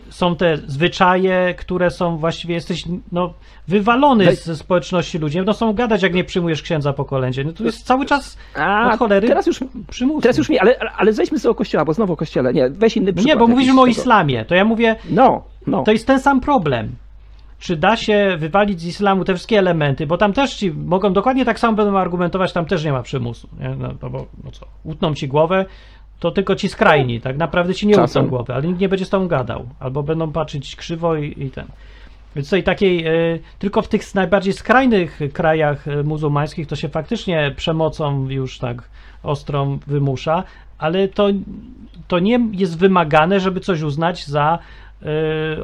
[0.09, 3.33] Są te zwyczaje, które są właściwie jesteś no,
[3.67, 5.39] wywalony ze społeczności ludzi.
[5.45, 7.43] No są gadać, jak nie przyjmujesz księdza po kolędzie.
[7.43, 9.59] No to jest cały czas a, od cholery teraz już,
[9.89, 10.21] przymus.
[10.21, 12.97] teraz już mi, ale, ale zejdźmy z tego kościoła, bo znowu o kościele, nie, weź
[12.97, 13.35] inny przykład.
[13.35, 14.45] nie, bo mówimy o islamie.
[14.45, 15.83] To ja mówię, No, no.
[15.83, 16.95] to jest ten sam problem.
[17.59, 21.45] Czy da się wywalić z islamu te wszystkie elementy, bo tam też ci mogą dokładnie
[21.45, 23.47] tak samo będą argumentować, tam też nie ma przymusu.
[23.59, 23.69] Nie?
[23.69, 25.65] No, no bo no co, utną ci głowę,
[26.19, 28.25] to tylko ci skrajni, tak naprawdę ci nie Czasem.
[28.25, 31.51] utną głowy, ale nikt nie będzie z tobą gadał, albo będą patrzeć krzywo i, i
[31.51, 31.65] ten.
[32.35, 37.53] Więc tutaj takiej, e, tylko w tych najbardziej skrajnych krajach e, muzułmańskich to się faktycznie
[37.55, 38.89] przemocą już tak
[39.23, 40.43] ostrą wymusza,
[40.77, 41.27] ale to,
[42.07, 44.59] to nie jest wymagane, żeby coś uznać za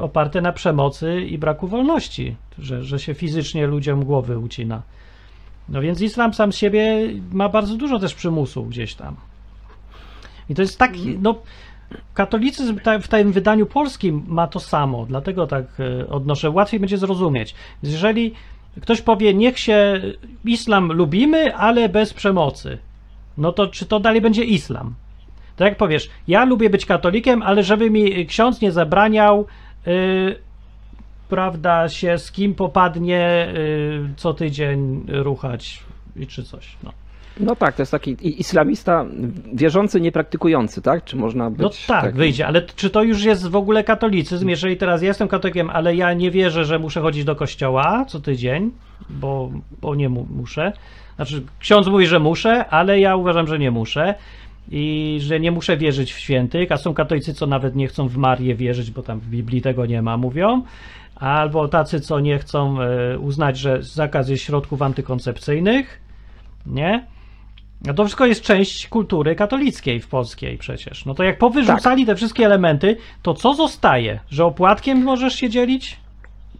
[0.00, 4.82] oparte na przemocy i braku wolności, że, że się fizycznie ludziom głowy ucina.
[5.68, 9.16] No więc islam sam z siebie ma bardzo dużo też przymusu gdzieś tam.
[10.50, 10.92] I to jest tak,
[11.22, 11.34] no
[12.14, 16.50] katolicyzm w tym wydaniu polskim ma to samo, dlatego tak e, odnoszę.
[16.50, 17.54] Łatwiej będzie zrozumieć.
[17.82, 18.34] Jeżeli
[18.80, 20.02] ktoś powie, niech się
[20.44, 22.78] islam lubimy, ale bez przemocy,
[23.38, 24.94] no to czy to dalej będzie islam?
[25.56, 29.46] Tak jak powiesz, ja lubię być katolikiem, ale żeby mi ksiądz nie zabraniał,
[29.86, 30.36] y,
[31.28, 35.82] prawda, się z kim popadnie y, co tydzień ruchać
[36.16, 36.76] i czy coś.
[36.82, 36.92] No,
[37.40, 39.04] No tak, to jest taki islamista
[39.54, 41.04] wierzący, niepraktykujący, tak?
[41.04, 44.48] Czy można być no tak, taki- wyjdzie, ale czy to już jest w ogóle katolicyzm?
[44.48, 48.20] Jeżeli teraz ja jestem katolikiem, ale ja nie wierzę, że muszę chodzić do kościoła co
[48.20, 48.70] tydzień,
[49.10, 50.72] bo, bo nie mu, muszę.
[51.16, 54.14] Znaczy, ksiądz mówi, że muszę, ale ja uważam, że nie muszę.
[54.70, 58.16] I że nie muszę wierzyć w świętych, a są katolicy, co nawet nie chcą w
[58.16, 60.62] Marię wierzyć, bo tam w Biblii tego nie ma, mówią.
[61.16, 66.00] Albo tacy, co nie chcą e, uznać, że zakaz jest środków antykoncepcyjnych,
[66.66, 67.06] nie?
[67.86, 71.04] No to wszystko jest część kultury katolickiej w polskiej przecież.
[71.04, 74.20] No to jak powyrzucali te wszystkie elementy, to co zostaje?
[74.30, 76.03] Że opłatkiem możesz się dzielić?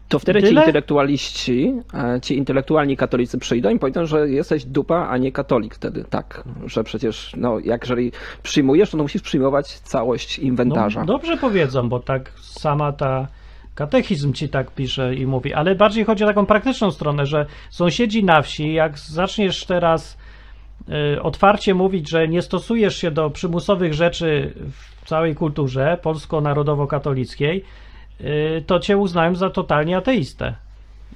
[0.08, 5.16] To wtedy ci intelektualiści, e, ci intelektualni katolicy przyjdą i powiedzą, że jesteś dupa, a
[5.16, 6.04] nie katolik wtedy.
[6.10, 8.12] Tak, że przecież, no, jak jeżeli
[8.42, 11.00] przyjmujesz, to musisz przyjmować całość inwentarza.
[11.00, 13.28] No, dobrze powiedzą, bo tak sama ta
[13.74, 18.24] katechizm ci tak pisze i mówi, ale bardziej chodzi o taką praktyczną stronę, że sąsiedzi
[18.24, 20.18] na wsi, jak zaczniesz teraz
[21.14, 24.52] y, otwarcie mówić, że nie stosujesz się do przymusowych rzeczy
[25.02, 27.64] w całej kulturze polsko-narodowo-katolickiej,
[28.66, 30.54] to cię uznają za totalnie ateistę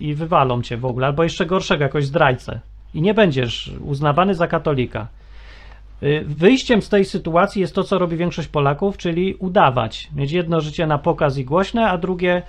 [0.00, 2.60] i wywalą cię w ogóle, albo jeszcze gorszego, jakoś zdrajcę
[2.94, 5.06] i nie będziesz uznawany za katolika.
[6.02, 10.08] Y, Wyjściem z tej sytuacji jest to, co robi większość Polaków, czyli udawać.
[10.14, 12.42] Mieć jedno życie na pokaz i głośne, a drugie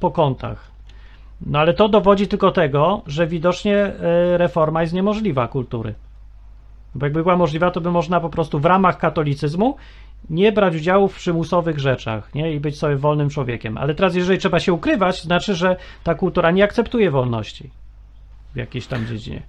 [0.00, 0.70] po kątach.
[1.46, 3.92] No ale to dowodzi tylko tego, że widocznie y,
[4.38, 5.94] reforma jest niemożliwa kultury.
[6.94, 9.76] Bo jakby była możliwa, to by można po prostu w ramach katolicyzmu
[10.30, 12.52] nie brać udziału w przymusowych rzeczach nie?
[12.54, 13.78] i być sobie wolnym człowiekiem.
[13.78, 17.70] Ale teraz, jeżeli trzeba się ukrywać, to znaczy, że ta kultura nie akceptuje wolności
[18.54, 19.42] w jakiejś tam dziedzinie.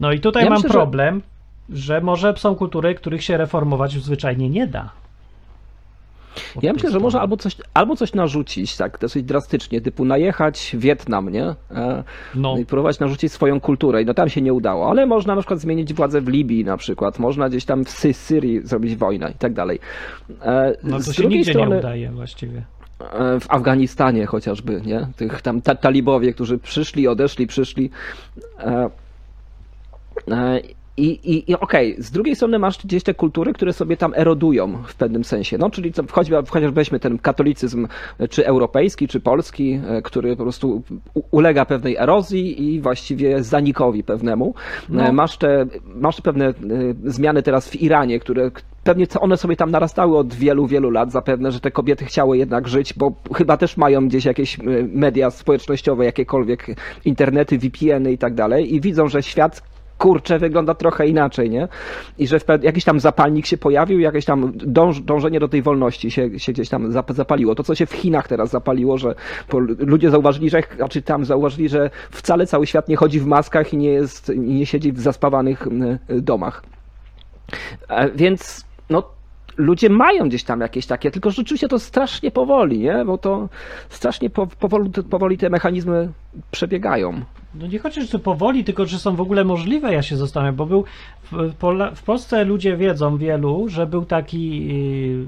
[0.00, 1.22] No i tutaj Ja mam myślę, że- problem,
[1.68, 2.00] że...
[2.00, 4.90] może są kultury, których się reformować zwyczajnie nie da.
[6.62, 7.20] Ja myślę, że strony.
[7.20, 11.44] albo coś, albo coś narzucić, tak, dosyć drastycznie, typu najechać Wietnam, nie?
[11.44, 14.02] E, No, No i próbować narzucić swoją kulturę.
[14.02, 16.76] I no tam się nie udało, ale można na przykład zmienić władzę w Libii na
[16.76, 19.78] przykład, można gdzieś tam w Sy- Syrii zrobić wojnę i tak dalej.
[20.42, 22.62] E, no z to się drugiej nigdzie strony, nie udaje właściwie.
[23.12, 25.06] e, w Afganistanie chociażby, nie?
[25.16, 27.90] Tych tam ta talibowie, którzy przyszli, odeszli, przyszli.
[28.58, 28.90] E,
[30.30, 30.60] e,
[31.00, 34.82] I, i, i okej, z drugiej strony masz gdzieś te kultury, które sobie tam erodują
[34.86, 35.58] w pewnym sensie.
[35.58, 37.88] No, czyli co, choćby, chociaż weźmy ten katolicyzm,
[38.30, 40.82] czy europejski, czy polski, e, który po prostu
[41.30, 44.54] ulega pewnej erozji i właściwie zanikowi pewnemu.
[44.88, 45.02] No.
[45.02, 46.52] E, Masz, te, masz pewne e,
[47.04, 48.50] zmiany teraz w Iranie, które
[48.84, 52.38] pewnie co- one sobie tam narastały od wielu, wielu lat zapewne, że te kobiety chciały
[52.38, 54.58] jednak żyć, bo chyba też mają gdzieś jakieś
[54.88, 56.66] media społecznościowe, jakiekolwiek
[57.04, 59.62] internety, VPN-y i tak dalej i widzą, że świat
[60.00, 61.68] kurczę, wygląda trochę inaczej, nie?
[62.18, 66.38] I że jakiś tam zapalnik się pojawił, jakieś tam dąż, dążenie do tej wolności się,
[66.38, 67.54] się gdzieś tam zap- zapaliło.
[67.54, 69.14] To, co się w Chinach teraz zapaliło, że
[69.78, 73.76] ludzie zauważyli, że, znaczy tam zauważyli, że wcale cały świat nie chodzi w maskach i
[73.76, 76.62] nie jest, nie siedzi w zaspawanych mm, domach.
[77.88, 79.19] E, Więc, no,
[79.56, 83.04] ludzie mają gdzieś tam jakieś takie, tylko rzeczywiście to strasznie powoli, nie?
[83.04, 83.48] Bo to
[83.88, 86.12] strasznie po, powoli, powoli te mechanizmy
[86.50, 87.20] przebiegają.
[87.54, 90.66] No nie chodzi, że powoli, tylko czy są w ogóle możliwe, ja się zastanawiam, bo
[90.66, 90.84] był
[91.32, 91.54] w,
[91.94, 95.26] w Polsce ludzie wiedzą wielu, że był taki yy,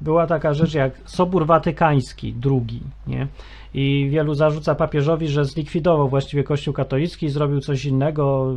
[0.00, 3.26] była taka rzecz jak Sobór Watykański drugi, nie?
[3.74, 8.52] I wielu zarzuca papieżowi, że zlikwidował właściwie Kościół katolicki i zrobił coś innego,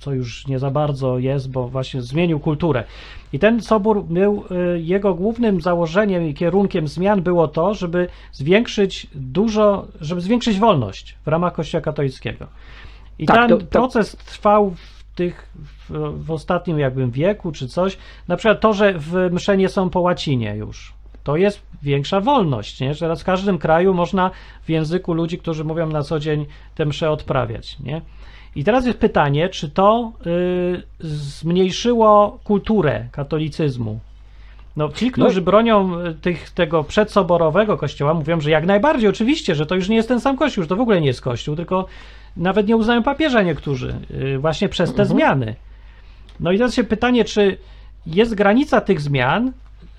[0.00, 2.84] co już nie za bardzo jest, bo właśnie zmienił kulturę.
[3.32, 4.44] I ten sobór był,
[4.76, 11.16] y, jego głównym założeniem i kierunkiem zmian było to, żeby zwiększyć dużo, żeby zwiększyć wolność
[11.24, 12.46] w ramach Kościoła katolickiego.
[13.18, 14.74] I Tak, ten to- to- proces trwał
[15.14, 15.90] tych, w,
[16.24, 17.98] w ostatnim jakbym wieku czy coś.
[18.28, 20.92] Na przykład to, że w msze nie są po łacinie już.
[21.24, 22.94] To jest większa wolność, nie?
[22.94, 24.30] że teraz w każdym kraju można
[24.62, 27.78] w języku ludzi, którzy mówią na co dzień te msze odprawiać.
[27.80, 28.02] Nie?
[28.56, 33.98] I teraz jest pytanie, czy to y, zmniejszyło kulturę katolicyzmu?
[34.76, 39.66] No, ci, którzy bronią y, tych, tego przedsoborowego kościoła, mówią, że jak najbardziej, oczywiście, że
[39.66, 41.86] to już nie jest ten sam kościół, że to w ogóle nie jest kościół, tylko
[42.36, 45.54] nawet nie uznają papieża niektórzy, y, właśnie przez te zmiany.
[46.40, 47.58] No i teraz się pytanie, czy
[48.06, 49.52] jest granica tych zmian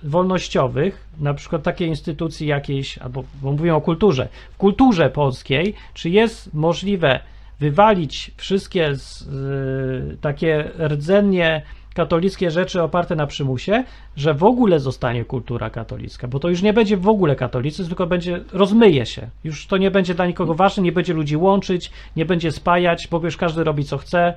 [0.04, 6.10] wolnościowych, na przykład takiej instytucji jakiejś, albo bo mówimy o kulturze, w kulturze polskiej, czy
[6.10, 7.20] jest możliwe
[7.60, 11.62] wywalić wszystkie z, y, takie rdzennie
[11.96, 13.84] katolickie rzeczy oparte na przymusie,
[14.16, 18.08] że w ogóle zostanie kultura katolicka, bo to już nie będzie w ogóle katolicyzm, tylko
[18.08, 19.30] będzie, rozmyje się.
[19.44, 23.22] Już to nie będzie dla nikogo ważne, nie będzie ludzi łączyć, nie będzie spajać, bo
[23.24, 24.34] już każdy robi co chce.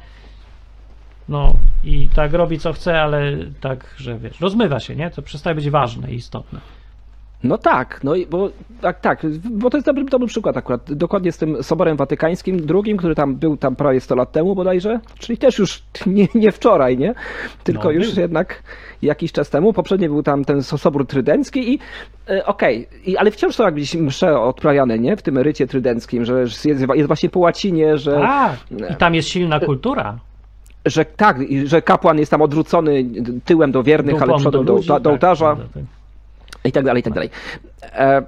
[1.28, 5.10] No i tak robi co chce, ale tak, że wiesz, rozmywa się, nie?
[5.10, 6.60] To przestaje być ważne i istotne.
[7.44, 10.92] No tak, no i bo tak, tak, bo to jest dobry, dobry przykład akurat.
[10.92, 15.01] Dokładnie z tym Soborem Watykańskim drugim, który tam był tam prawie 100 lat temu bodajże,
[15.18, 17.14] czyli też już nie, nie wczoraj, nie?
[17.64, 18.20] Tylko No, już był.
[18.22, 18.62] jednak
[19.03, 19.72] jakiś czas temu.
[19.72, 21.79] Poprzednio był tam ten Sobór Trydencki i
[22.31, 25.16] e, okej, i ale wciąż są jakieś msze odprawiane, nie?
[25.16, 28.51] W tym rycie trydenckim, że jest, jest właśnie po łacinie, że A,
[28.92, 30.18] i tam jest silna kultura.
[30.87, 33.05] że tak, że kapłan jest tam odwrócony
[33.44, 35.83] tyłem do wiernych, ale Dupą przodem do, ludzi, do, do tak, ołtarza tak, tak.
[36.64, 37.30] I tak dalej, i tak dalej.
[37.82, 38.22] E,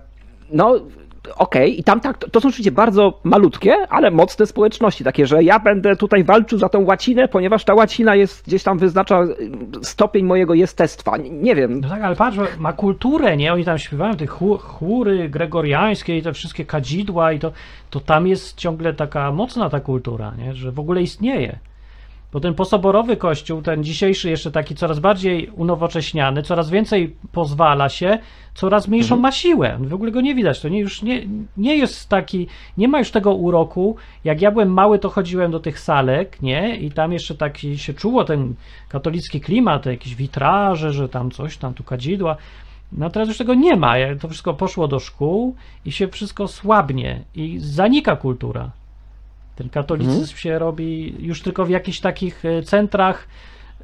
[0.53, 0.81] no,
[1.37, 5.59] okej, i tam tak, to, są oczywiście bardzo malutkie, ale mocne społeczności, takie, że ja
[5.59, 9.29] będę tutaj walczył za tą łacinę, ponieważ ta łacina jest, gdzieś tam wyznacza y,
[9.83, 11.17] stopień mojego jestestwa.
[11.17, 13.53] Nie, wiem, No tak, ale patrz, ma kulturę, nie?
[13.53, 17.53] Oni tam śpiewają te chó- chóry gregoriańskie i te wszystkie kadzidła i to,
[17.91, 20.55] to tam jest ciągle taka mocna ta kultura, nie?
[20.55, 21.59] Że w ogóle istnieje.
[22.33, 28.19] Bo ten posoborowy kościół, ten dzisiejszy jeszcze taki coraz bardziej unowocześniany, coraz więcej pozwala się,
[28.55, 29.79] coraz mniejszą ma siłę.
[29.81, 30.61] W ogóle go nie widać.
[30.61, 31.23] To nie, już nie,
[31.57, 33.97] nie jest taki, nie ma już tego uroku.
[34.25, 36.77] Jak ja byłem mały, to chodziłem do tych salek, nie?
[36.77, 38.55] I tam jeszcze taki się czuło ten
[38.89, 42.37] katolicki klimat, te jakieś witraże, że tam coś, tam tu kadzidła.
[42.93, 43.95] No teraz już tego nie ma.
[44.21, 48.71] To wszystko poszło do szkół i się wszystko słabnie i zanika kultura.
[49.61, 53.29] Ten katolicyzm się robi już tylko w jakichś takich e, centrach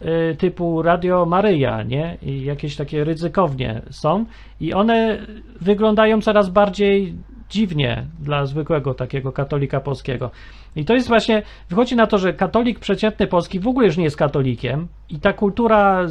[0.01, 2.19] e, typu Radio Maryja, nie?
[2.23, 4.25] I jakieś takie ryzykownie są
[4.61, 5.19] i one
[5.61, 7.15] wyglądają coraz bardziej
[7.51, 10.31] dziwnie dla zwykłego takiego katolika polskiego.
[10.77, 14.05] I to jest właśnie, wychodzi na to, że katolik przeciętny polski w ogóle już nie
[14.05, 16.07] jest katolikiem i ta kultura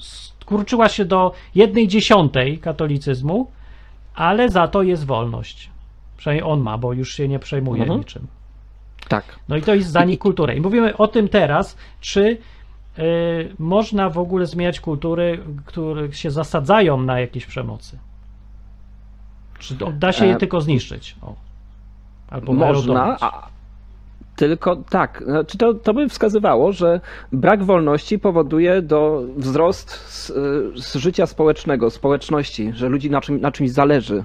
[0.00, 3.50] skurczyła się do jednej dziesiątej katolicyzmu,
[4.14, 5.70] ale za to jest wolność.
[6.16, 7.98] Przynajmniej on ma, bo już się nie przejmuje Mhm.
[7.98, 8.26] niczym.
[9.08, 9.24] Tak.
[9.48, 10.54] No i to jest zanik kultury.
[10.54, 12.38] I mówimy o tym teraz, czy
[12.98, 17.98] y, można w ogóle zmieniać kultury, które się zasadzają na jakiejś przemocy.
[19.58, 21.16] Czy da się je E, tylko zniszczyć?
[21.22, 21.34] O.
[22.30, 23.16] Albo Można,
[24.38, 27.00] tylko tak, znaczy to, to by wskazywało, że
[27.32, 30.32] brak wolności powoduje do wzrost z,
[30.84, 34.24] z życia społecznego, społeczności, że ludzi na, czym, na czymś zależy.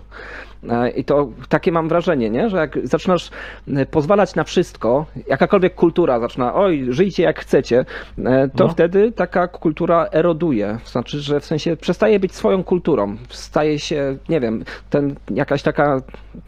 [0.69, 2.49] E, I to takie mam wrażenie, nie?
[2.49, 3.29] że jak zaczynasz
[3.67, 7.85] e, pozwalać na wszystko, jakakolwiek kultura zaczyna, oj, żyjcie jak chcecie,
[8.25, 8.69] e, to No.
[8.69, 10.77] wtedy taka kultura eroduje.
[10.85, 13.17] Znaczy, że w sensie przestaje być swoją kulturą.
[13.29, 16.01] Staje się, nie wiem, ten, jakaś taka,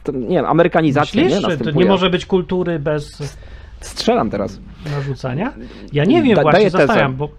[0.03, 1.85] ten, nie wiem, amerykanizacja Myślisz, nie że to następuje.
[1.85, 3.35] nie może być kultury bez
[3.79, 4.59] Strzelam teraz.
[4.95, 5.53] narzucania?
[5.93, 7.29] Ja nie wiem, Da- właśnie zastanawiam, bo-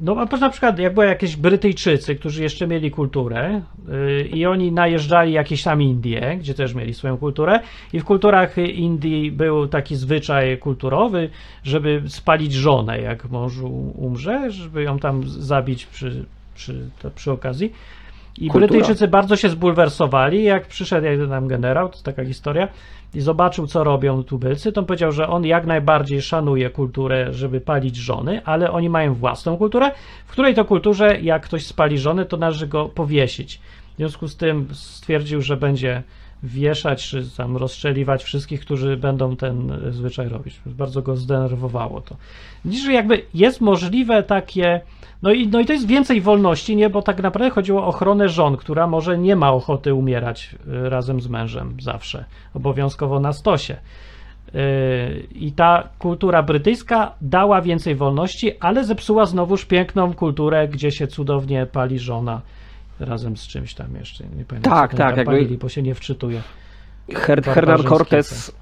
[0.00, 4.72] no a na przykład jak były jakieś Brytyjczycy, którzy jeszcze mieli kulturę yy, i oni
[4.72, 7.60] najeżdżali jakieś tam Indie, gdzie też mieli swoją kulturę
[7.92, 11.30] i w kulturach Indii był taki zwyczaj kulturowy,
[11.64, 13.52] żeby spalić żonę, jak mąż
[13.94, 17.72] umrze, żeby ją tam zabić przy, przy, to, przy okazji.
[18.38, 18.66] I Kultura.
[18.66, 22.68] Brytyjczycy bardzo się zbulwersowali, jak przyszedł jeden tam generał, to taka historia,
[23.14, 27.60] i zobaczył, co robią tubylcy, to on powiedział, że on jak najbardziej szanuje kulturę, żeby
[27.60, 29.90] palić żony, ale oni mają własną kulturę,
[30.26, 33.60] w której to kulturze, jak ktoś spali żony, to należy go powiesić.
[33.94, 36.02] W związku z tym stwierdził, że będzie
[36.42, 40.60] wieszać, czy tam rozstrzeliwać wszystkich, którzy będą ten e, zwyczaj robić.
[40.66, 42.16] Bardzo go zdenerwowało to.
[42.64, 44.80] Widzisz, jakby jest możliwe takie.
[45.22, 46.90] No i, no i to jest więcej wolności, nie?
[46.90, 51.20] Bo tak naprawdę chodziło o ochronę żon, która może nie ma ochoty umierać y, razem
[51.20, 52.24] z mężem zawsze,
[52.54, 53.76] obowiązkowo na stosie.
[54.54, 54.60] Yy,
[55.34, 61.66] I ta kultura brytyjska dała więcej wolności, ale zepsuła znowuż piękną kulturę, gdzie się cudownie
[61.66, 62.40] pali żona
[63.04, 64.24] razem z czymś tam jeszcze.
[64.36, 66.42] Nie pamiętam, Tak, tak, jakby- bo się nie wczytuje.
[67.14, 68.52] Her, Hernan Cortez.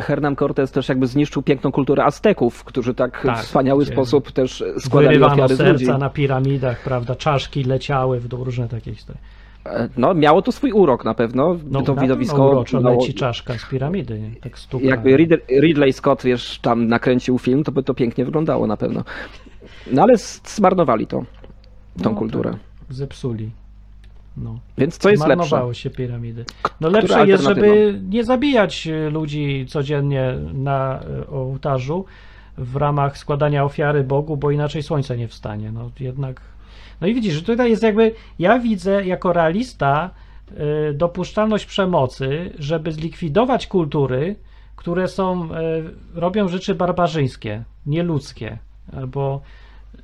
[0.00, 4.64] Hernan Cortez też jakby zniszczył piękną kulturę Azteków, którzy tak, Tak, w wspaniały sposób też
[4.78, 5.84] składali Wyrywano ofiary z ludzi.
[5.86, 7.14] serca na piramidach, prawda?
[7.14, 9.20] Czaszki leciały w dół, różne takie historie.
[9.66, 11.56] E, No, miało to swój urok na pewno.
[11.70, 12.48] No, to na widowisko.
[12.48, 14.30] uroczo no, leci czaszka z piramidy, nie?
[14.40, 14.84] tak stuka.
[14.86, 19.04] jakby Rid- Ridley Scott, wiesz, tam nakręcił film, to by to pięknie wyglądało na pewno.
[19.92, 20.14] No ale
[20.44, 21.24] zmarnowali to,
[22.02, 22.50] tą No, kulturę.
[22.50, 22.60] tak,
[22.94, 23.50] zepsuli.
[24.42, 24.58] No.
[24.78, 25.48] Więc co jest lepsze?
[25.48, 26.44] Zmarnowały się piramidy.
[26.80, 32.04] No lepsze jest, żeby nie zabijać y, ludzi codziennie na y, ołtarzu
[32.58, 35.72] w ramach składania ofiary Bogu, bo inaczej słońce nie wstanie.
[35.72, 36.40] No jednak.
[37.00, 38.14] No i widzisz, że tutaj jest jakby.
[38.38, 40.10] Ja widzę jako realista
[40.90, 44.36] y, dopuszczalność przemocy, żeby zlikwidować kultury,
[44.76, 45.48] które są,
[46.14, 48.58] robią rzeczy barbarzyńskie, nieludzkie,
[48.96, 49.40] albo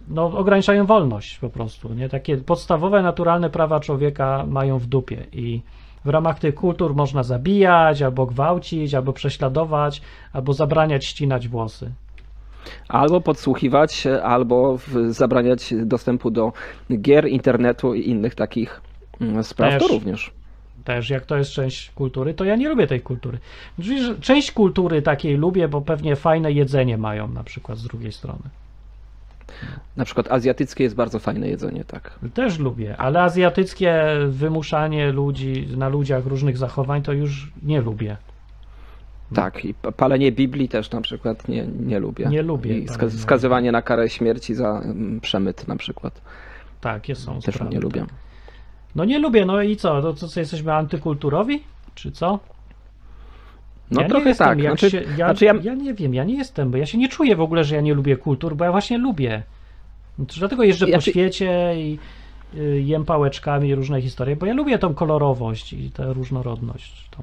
[0.09, 1.95] no, ograniczają wolność po prostu.
[1.95, 2.09] Nie?
[2.09, 5.61] Takie podstawowe, naturalne prawa człowieka mają w dupie i
[6.05, 11.93] w ramach tych kultur można zabijać, albo gwałcić, albo prześladować, albo zabraniać ścinać włosy.
[12.89, 16.53] Albo podsłuchiwać, albo zabraniać dostępu do
[17.01, 18.81] gier, internetu i innych takich
[19.21, 19.83] mm, spraw, Też.
[19.83, 20.31] to również.
[20.85, 23.39] Też jak to jest część kultury, to ja nie lubię tej kultury.
[24.21, 28.43] Część kultury takiej lubię, bo pewnie fajne jedzenie mają na przykład z drugiej strony.
[29.97, 32.19] Na przykład azjatyckie jest bardzo fajne jedzenie, tak.
[32.35, 38.17] Też lubię, ale azjatyckie wymuszanie ludzi na ludziach różnych zachowań to już nie lubię.
[39.35, 42.27] Tak, i pa- palenie Biblii też na przykład nie, nie lubię.
[42.27, 43.19] Nie lubię I ska- palenia.
[43.19, 46.21] skazywanie na karę śmierci za mm, przemyt na przykład.
[46.81, 47.73] Takie są Też sprawy.
[47.75, 48.01] nie lubię.
[48.01, 48.09] tak.
[48.95, 50.03] No nie lubię, no i co?
[50.03, 51.63] To, to co, jesteśmy antykulturowi?
[51.95, 52.39] Czy co?
[53.91, 54.61] No ja trochę jestem, tak.
[54.61, 57.09] Znaczy, się, ja, znaczy ja, ja nie wiem, ja nie jestem, bo ja się nie
[57.09, 59.43] czuję w ogóle, że ja nie lubię kultur, bo ja właśnie lubię.
[60.17, 61.99] To Dlatego jeżdżę Ja po świecie i
[62.55, 67.09] y, jem pałeczkami różne historie, bo ja lubię tą kolorowość i tę różnorodność.
[67.11, 67.23] Tą.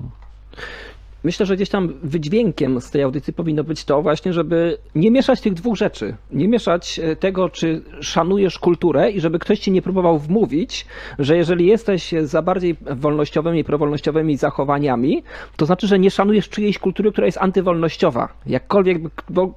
[1.23, 5.41] Myślę, że gdzieś tam wydźwiękiem z tej audycji powinno być to właśnie, żeby nie mieszać
[5.41, 6.15] tych dwóch rzeczy.
[6.31, 10.85] Nie mieszać e, tego, czy szanujesz kulturę i żeby ktoś ci nie próbował wmówić,
[11.19, 15.23] że jeżeli jesteś za bardziej wolnościowymi, prowolnościowymi zachowaniami,
[15.57, 18.29] to znaczy, że nie szanujesz czyjejś kultury, która jest antywolnościowa.
[18.45, 18.97] Jakkolwiek,
[19.29, 19.53] bo,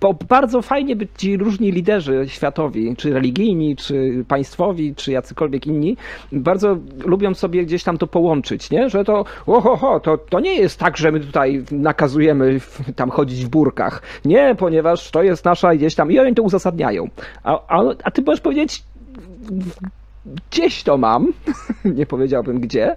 [0.00, 5.96] bo bardzo fajnie by ci różni liderzy światowi, czy religijni, czy państwowi, czy jacykolwiek inni,
[6.32, 8.88] bardzo lubią sobie gdzieś tam to połączyć, nie?
[8.90, 12.60] Że to, oho, to, to nie jest tak, że my tutaj nakazujemy
[12.96, 14.02] tam chodzić w burkach.
[14.24, 17.08] Nie, ponieważ to jest nasza gdzieś tam, i oni to uzasadniają.
[17.44, 18.82] A, a, a ty możesz powiedzieć,
[20.50, 21.32] gdzieś to mam,
[21.84, 22.96] nie powiedziałbym gdzie,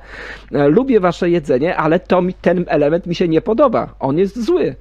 [0.52, 3.94] E, lubię wasze jedzenie, ale to mi, ten element mi się nie podoba.
[4.00, 4.76] On jest zły.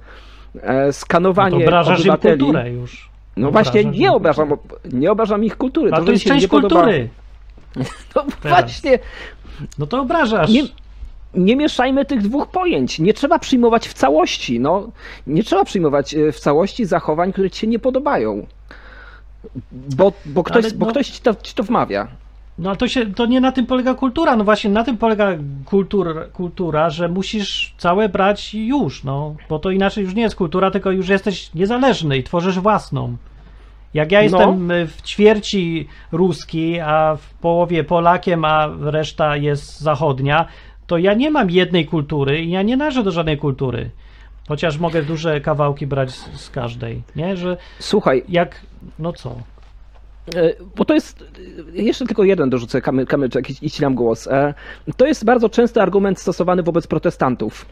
[0.61, 2.39] E, No Skanowanie to obrażasz im obywateli.
[2.39, 3.09] kulturę już.
[3.37, 4.49] No właśnie, nie im obrażam,
[4.93, 5.91] nie obrażam ich kultury.
[5.93, 7.09] A to mi jest część podoba- kultury.
[8.15, 8.99] No właśnie,
[9.79, 10.49] No to obrażasz.
[10.49, 10.63] nie,
[11.33, 12.99] nie mieszajmy tych dwóch pojęć.
[12.99, 14.59] Nie trzeba przyjmować w całości.
[14.59, 14.89] No,
[15.27, 18.45] nie trzeba przyjmować e, w całości zachowań, które ci się nie podobają.
[19.71, 22.07] Bo, bo ktoś, Ale bo no- ktoś ci, to, ci to wmawia.
[22.59, 24.35] No ale to, się, to nie na tym polega kultura.
[24.35, 25.27] No właśnie na tym polega
[25.65, 29.35] kultur, kultura, że musisz całe brać już, no.
[29.49, 33.17] Bo to inaczej już nie jest kultura, tylko już jesteś niezależny i tworzysz własną.
[33.93, 34.23] Jak ja No.
[34.23, 40.45] jestem y, w ćwierci ruski, a w połowie Polakiem, a reszta jest zachodnia,
[40.91, 43.89] to ja nie mam jednej kultury i ja nie należę do żadnej kultury.
[44.47, 47.37] Chociaż mogę duże kawałki brać z, z każdej, nie?
[47.37, 48.61] Że Słuchaj, jak,
[48.99, 49.35] no co?
[50.35, 51.23] E, Bo to jest,
[51.77, 54.27] e, jeszcze tylko jeden dorzucę kamy, kamyczek i, i ci dam głos.
[54.27, 54.53] E,
[54.97, 57.65] To jest bardzo częsty argument stosowany wobec protestantów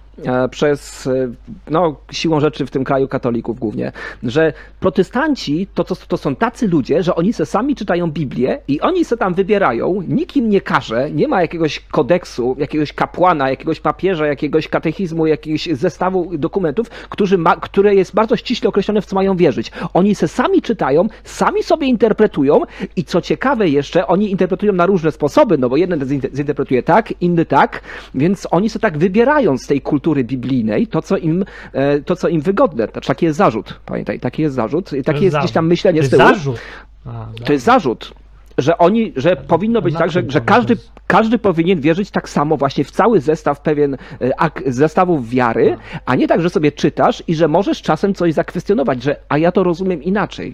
[0.51, 1.31] przez, e,
[1.69, 3.91] no siłą rzeczy w tym kraju katolików głównie,
[4.23, 8.81] że protestanci to, to, to są tacy ludzie, że oni se sami czytają Biblię i
[8.81, 13.79] oni se tam wybierają, nikt im nie każe, nie ma jakiegoś kodeksu, jakiegoś kapłana, jakiegoś
[13.79, 19.15] papieża, jakiegoś katechizmu, jakiegoś zestawu dokumentów, którzy ma, które jest bardzo ściśle określone, w co
[19.15, 19.71] mają wierzyć.
[19.93, 22.61] Oni se sami czytają, sami sobie interpretują
[22.95, 27.13] i co ciekawe jeszcze, oni interpretują na różne sposoby, no bo jeden zinter- zinterpretuje tak,
[27.21, 27.81] inny tak,
[28.15, 32.27] więc oni sobie tak wybierają z tej kultury biblijnej to, co im, e, to, co
[32.27, 32.87] im wygodne.
[32.87, 36.11] Taki jest zarzut, pamiętaj, taki jest zarzut i takie jest gdzieś tam myślenie to z
[36.11, 36.33] jest tyłu.
[36.33, 36.59] zarzut.
[37.05, 38.13] A, To jest zarzut,
[38.57, 42.83] że oni, że powinno być tak, że, że każdy, każdy powinien wierzyć tak samo właśnie
[42.83, 43.97] w cały zestaw pewien e,
[44.39, 49.03] ak, zestawów wiary, a nie tak, że sobie czytasz i że możesz czasem coś zakwestionować,
[49.03, 50.53] że a ja to rozumiem inaczej.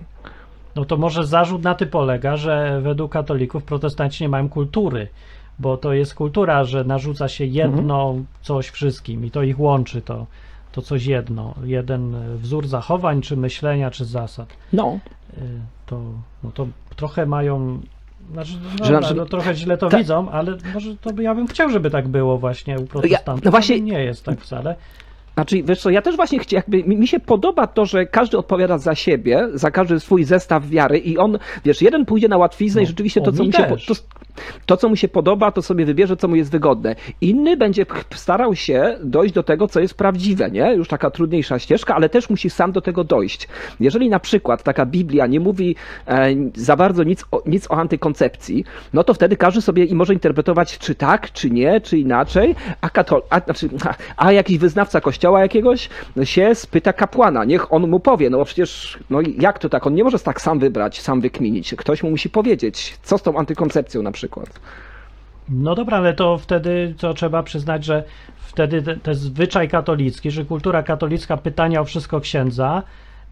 [0.75, 5.07] No to może zarzut na tym polega, że według katolików protestanci nie mają kultury,
[5.59, 8.25] bo to jest kultura, że narzuca się jedno Mhm.
[8.41, 10.25] coś wszystkim i to ich łączy, to,
[10.71, 14.47] to coś jedno, jeden wzór zachowań, czy myślenia, czy zasad.
[14.73, 14.99] No.
[15.37, 15.41] Y,
[15.85, 16.01] To,
[16.43, 17.79] no to trochę mają,
[18.31, 18.51] znaczy,
[18.91, 21.89] no, no, trochę źle to Ta- widzą, ale może to by, ja bym chciał, żeby
[21.89, 24.75] tak było właśnie u protestantów, no właśnie- nie jest tak wcale.
[25.33, 28.77] Znaczy, wiesz co, ja też właśnie chcia, jakby, mi się podoba to, że każdy odpowiada
[28.77, 32.83] za siebie, za każdy swój zestaw wiary i on, wiesz, jeden pójdzie na łatwiznę i
[32.85, 33.93] No, rzeczywiście to, co mi się, to,
[34.65, 36.95] to, co mu się podoba, to sobie wybierze, co mu jest wygodne.
[37.21, 40.73] Inny będzie starał się dojść do tego, co jest prawdziwe, nie?
[40.73, 43.47] Już taka trudniejsza ścieżka, ale też musi sam do tego dojść.
[43.79, 45.75] Jeżeli na przykład taka Biblia nie mówi
[46.07, 50.13] e, za bardzo nic o, nic o antykoncepcji, no to wtedy każdy sobie i może
[50.13, 53.69] interpretować, czy tak, czy nie, czy inaczej, a, katol, a, znaczy,
[54.17, 55.89] a, a jakiś wyznawca kościoła jakiegoś
[56.23, 59.95] się spyta kapłana, niech on mu powie, no bo przecież, no jak to tak, on
[59.95, 64.01] nie może tak sam wybrać, sam wykminić, ktoś mu musi powiedzieć, co z tą antykoncepcją
[64.01, 64.24] na przykład.
[65.49, 68.03] No dobra, ale to wtedy to trzeba przyznać, że
[68.37, 72.83] wtedy te, te zwyczaj katolicki, że kultura katolicka pytania o wszystko księdza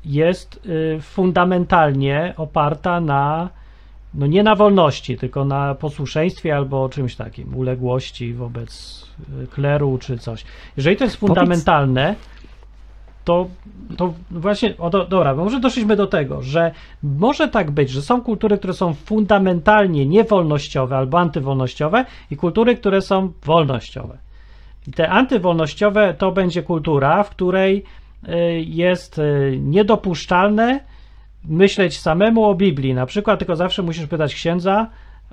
[0.06, 3.50] jest y, fundamentalnie oparta na,
[4.14, 9.04] no nie na wolności, tylko na posłuszeństwie albo czymś takim, uległości wobec
[9.44, 10.46] y, kleru czy coś.
[10.78, 12.16] Jeżeli to jest Powiedz- fundamentalne,
[13.24, 13.47] to,
[13.97, 16.71] to właśnie, o do, dobra, może doszliśmy do tego, że
[17.03, 23.01] może tak być, że są kultury, które są fundamentalnie niewolnościowe albo antywolnościowe i kultury, które
[23.01, 24.17] są wolnościowe.
[24.88, 27.84] I te antywolnościowe to będzie kultura, w której
[28.28, 28.32] y,
[28.67, 30.80] jest y, niedopuszczalne
[31.45, 34.89] myśleć samemu o Biblii, na przykład, tylko zawsze musisz pytać księdza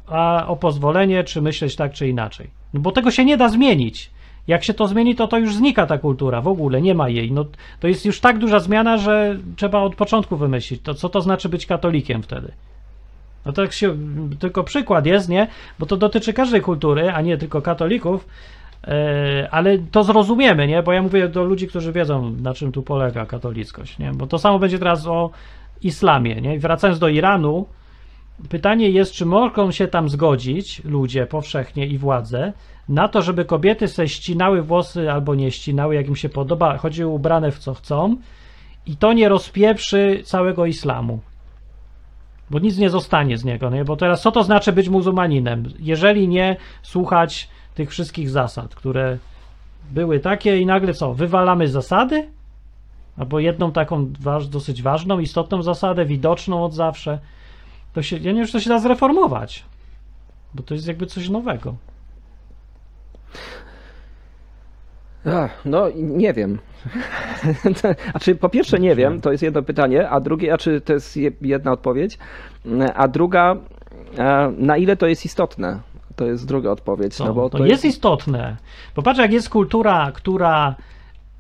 [0.07, 2.51] a, o pozwolenie, czy myśleć tak, czy inaczej.
[2.75, 4.11] No bo tego się nie da zmienić.
[4.51, 7.33] Jak się to zmieni, to to już znika ta kultura, w ogóle nie ma jej.
[7.33, 7.45] No,
[7.81, 11.49] to jest już tak duża zmiana, że trzeba od początku wymyślić, to co to znaczy
[11.49, 12.53] być katolikiem wtedy.
[13.47, 13.97] No to jak się,
[14.39, 15.47] tylko przykład jest, nie?
[15.79, 18.29] Bo to dotyczy każdej kultury, a nie tylko katolików,
[18.85, 20.83] e, ale to zrozumiemy, nie?
[20.83, 24.13] Bo ja mówię do ludzi, którzy wiedzą, na czym tu polega katolickość, nie?
[24.15, 25.31] Bo to samo będzie teraz o
[25.83, 26.55] islamie, nie?
[26.55, 27.67] I wracając do Iranu,
[28.49, 32.53] pytanie jest, czy mogą się tam zgodzić ludzie powszechnie i władze
[32.89, 37.11] na to, żeby kobiety se ścinały włosy albo nie ścinały, jak im się podoba, chodziły
[37.11, 38.17] ubrane w co chcą
[38.87, 41.21] i to nie rozpieprzy całego islamu.
[42.51, 43.85] Bo nic nie zostanie z niego, nie?
[43.85, 49.19] Bo teraz co to znaczy być muzułmaninem, jeżeli nie słuchać tych wszystkich zasad, które
[49.91, 52.29] były takie i nagle co, wywalamy zasady?
[53.17, 54.13] Albo jedną taką
[54.51, 57.19] dosyć ważną, istotną zasadę, widoczną od zawsze.
[57.93, 59.65] To się, ja nie wiem, czy to się da zreformować,
[60.55, 61.75] bo to jest jakby coś nowego.
[65.27, 66.59] Ach, no nie wiem.
[68.15, 70.93] A czy po pierwsze nie wiem, to jest jedno pytanie, a drugie, a czy to
[70.93, 72.19] jest je- jedna odpowiedź,
[72.95, 73.57] a druga,
[74.59, 75.81] na ile to jest istotne?
[76.17, 77.15] To jest druga odpowiedź.
[77.15, 77.25] Co?
[77.25, 78.57] No bo to, jest istotne.
[78.95, 80.75] Popatrz, jak jest kultura, która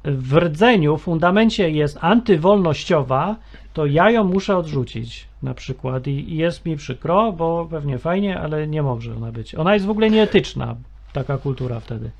[0.05, 3.37] w rdzeniu, fundamencie jest antywolnościowa,
[3.73, 8.41] to ja ją muszę odrzucić na przykład i, i jest mi przykro, bo pewnie fajnie,
[8.41, 9.55] ale nie może ona być.
[9.55, 10.77] Ona jest w ogóle nieetyczna,
[11.13, 12.11] taka kultura wtedy.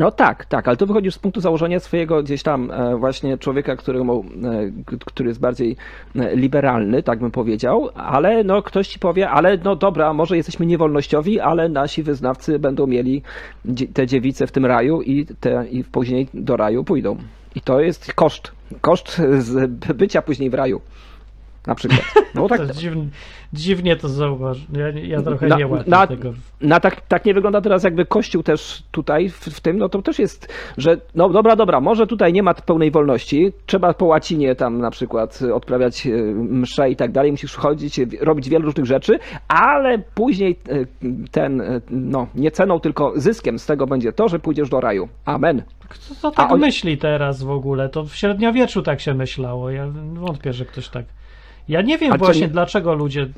[0.00, 3.76] No tak, tak, ale to wychodzisz z punktu założenia swojego gdzieś tam e, właśnie człowieka,
[3.76, 4.24] któremu,
[4.86, 5.76] e, który jest bardziej
[6.16, 10.66] e, liberalny, tak bym powiedział, ale no ktoś ci powie, ale no dobra, może jesteśmy
[10.66, 13.22] niewolnościowi, ale nasi wyznawcy będą mieli
[13.94, 17.16] te dziewice w tym raju i, te, i później do raju pójdą.
[17.54, 19.22] I to jest koszt, koszt
[19.94, 20.80] bycia później w raju.
[21.66, 22.00] Na przykład.
[22.34, 23.06] No tak, To dziwnie,
[23.52, 24.58] dziwnie to zauważ.
[24.72, 26.32] Ja, ja trochę Na- nie łapię na- tego.
[26.60, 30.02] No tak, tak nie wygląda teraz jakby Kościół też tutaj w, w tym, no to
[30.02, 34.54] też jest, że no dobra, dobra, może tutaj nie ma pełnej wolności, trzeba po łacinie
[34.54, 38.86] tam na przykład odprawiać e, msze i tak dalej, musisz chodzić, e, robić wiele różnych
[38.86, 40.74] rzeczy, ale później e,
[41.30, 45.08] ten, no nie ceną, tylko zyskiem z tego będzie to, że pójdziesz do raju.
[45.24, 45.62] Amen.
[45.88, 47.88] Kto to tak A on- myśli teraz w ogóle?
[47.88, 49.70] To w średniowieczu tak się myślało.
[49.70, 51.04] Ja wątpię, że ktoś tak.
[51.68, 53.28] Ja nie wiem A właśnie, nie- dlaczego ludzie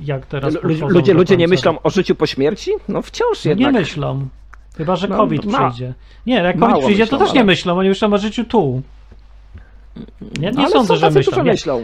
[0.00, 2.70] jak teraz Lu- podchodzą Ludzie, do ludzie nie myślą o życiu po śmierci?
[2.88, 3.72] No wciąż Nie jednak.
[3.72, 4.28] myślą.
[4.76, 5.94] Chyba, że No, COVID ma- przyjdzie.
[6.26, 7.78] Nie, jak mało COVID przyjdzie, myślą, to też nie ale- myślą.
[7.78, 8.82] Oni myślą o życiu tu.
[10.40, 11.36] Ja nie No, ale sądzę, są że myślą.
[11.44, 11.50] Nie.
[11.50, 11.82] myślą.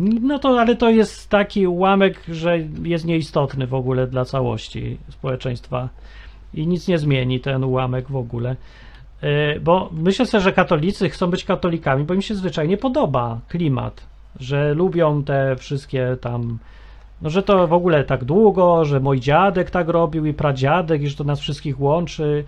[0.00, 5.88] No to, ale to jest taki ułamek, że jest nieistotny w ogóle dla całości społeczeństwa
[6.54, 8.56] i nic nie zmieni ten ułamek w ogóle.
[9.22, 14.02] Yy, Bo myślę sobie, że katolicy chcą być katolikami, bo im się zwyczajnie podoba klimat,
[14.40, 16.58] że lubią te wszystkie tam,
[17.22, 21.08] no że to w ogóle tak długo, że mój dziadek tak robił i pradziadek, i
[21.08, 22.44] że to nas wszystkich łączy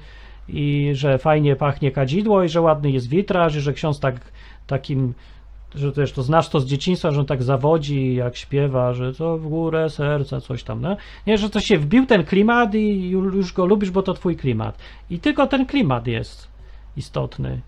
[0.49, 4.33] i że fajnie pachnie kadzidło i że ładny jest witraż i że ksiądz tak
[4.67, 5.15] takim
[5.75, 9.39] że też to znasz to z dzieciństwa, że on tak zawodzi, jak śpiewa, że to
[9.39, 10.97] w górę serca, coś tam, no?
[11.27, 14.37] Nie, że to się wbił ten klimat i ju- już go lubisz, bo to twój
[14.37, 14.79] klimat.
[15.11, 16.49] I tylko ten klimat jest
[16.97, 17.61] istotny.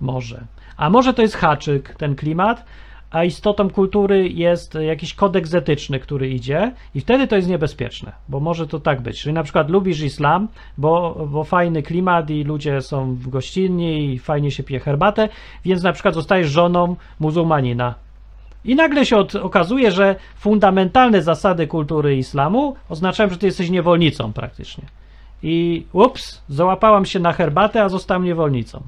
[0.00, 0.44] Może.
[0.76, 2.64] A może to jest haczyk, ten klimat,
[3.12, 8.40] a istotą kultury jest jakiś kodeks etyczny, który idzie i wtedy to jest niebezpieczne, bo
[8.40, 9.22] może to tak być.
[9.22, 10.48] Czyli na przykład lubisz islam,
[10.78, 15.28] bo, bo fajny klimat i ludzie są gościnni i fajnie się pije herbatę,
[15.64, 17.94] więc na przykład zostajesz żoną muzułmanina.
[18.64, 24.32] I nagle się od, okazuje, że fundamentalne zasady kultury islamu oznaczają, że ty jesteś niewolnicą
[24.32, 24.84] praktycznie.
[25.42, 28.82] I ups, załapałam się na herbatę, a zostałam niewolnicą.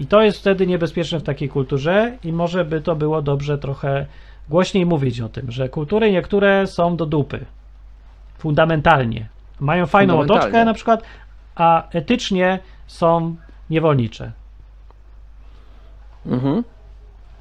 [0.00, 4.06] I to jest wtedy niebezpieczne w takiej kulturze i może by to było dobrze trochę
[4.48, 7.44] głośniej mówić o tym, że kultury niektóre są do dupy.
[8.38, 9.28] Fundamentalnie.
[9.60, 10.40] Mają fajną Fundamentalnie.
[10.42, 11.02] otoczkę na przykład,
[11.54, 13.36] a etycznie są
[13.70, 14.32] niewolnicze.
[16.26, 16.64] Mhm.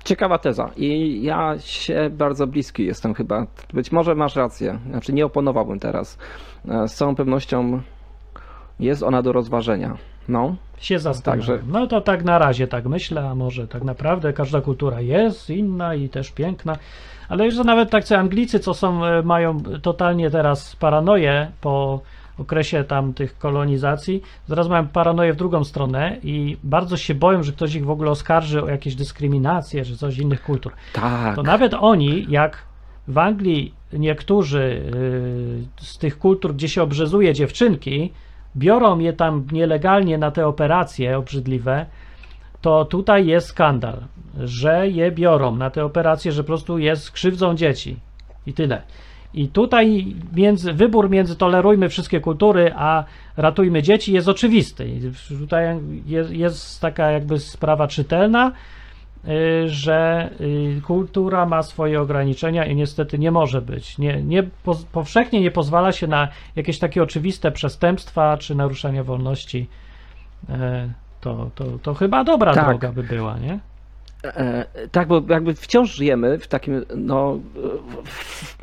[0.03, 0.69] Ciekawa teza.
[0.77, 3.47] I ja się bardzo bliski jestem chyba.
[3.73, 4.79] Być może masz rację.
[4.89, 6.17] Znaczy nie oponowałbym teraz.
[6.69, 7.81] E, Z całą pewnością
[8.79, 9.97] jest ona do rozważenia.
[10.29, 10.55] No.
[10.77, 11.47] Się zastanawiam.
[11.47, 15.49] Także- No to tak na razie tak myślę, a może tak naprawdę każda kultura jest
[15.49, 16.77] inna i też piękna.
[17.29, 22.01] Ale już nawet tak, co Anglicy, co są, e, mają totalnie teraz paranoję po
[22.37, 27.51] okresie tam tych kolonizacji, zaraz mają paranoję w drugą stronę i bardzo się boją, że
[27.51, 30.73] ktoś ich w ogóle oskarży o jakieś dyskryminacje, czy coś innych kultur.
[30.93, 31.35] Tak.
[31.35, 32.63] To nawet oni, jak
[33.07, 34.81] w Anglii niektórzy
[35.79, 38.13] y, z tych kultur, gdzie się obrzezuje dziewczynki,
[38.55, 41.85] biorą je tam nielegalnie na te operacje obrzydliwe,
[42.61, 43.97] to tutaj jest skandal,
[44.39, 47.99] że je biorą na te operacje, że po prostu jest krzywdzą dzieci
[48.45, 48.81] i tyle.
[49.33, 53.03] I tutaj między, wybór między tolerujmy wszystkie kultury, a
[53.37, 54.99] ratujmy dzieci jest oczywisty.
[55.39, 58.51] Tutaj jest, jest taka jakby sprawa czytelna,
[59.65, 63.97] że y, kultura ma swoje ograniczenia i niestety nie może być.
[63.97, 64.43] Nie, nie,
[64.91, 69.67] powszechnie nie pozwala się na jakieś takie oczywiste przestępstwa czy naruszania wolności.
[70.49, 70.89] E,
[71.21, 72.65] To, to, to chyba dobra Tak.
[72.67, 73.59] droga by była, nie?
[74.23, 77.39] E, tak, bo jakby wciąż żyjemy w takim, no.
[78.05, 78.59] w-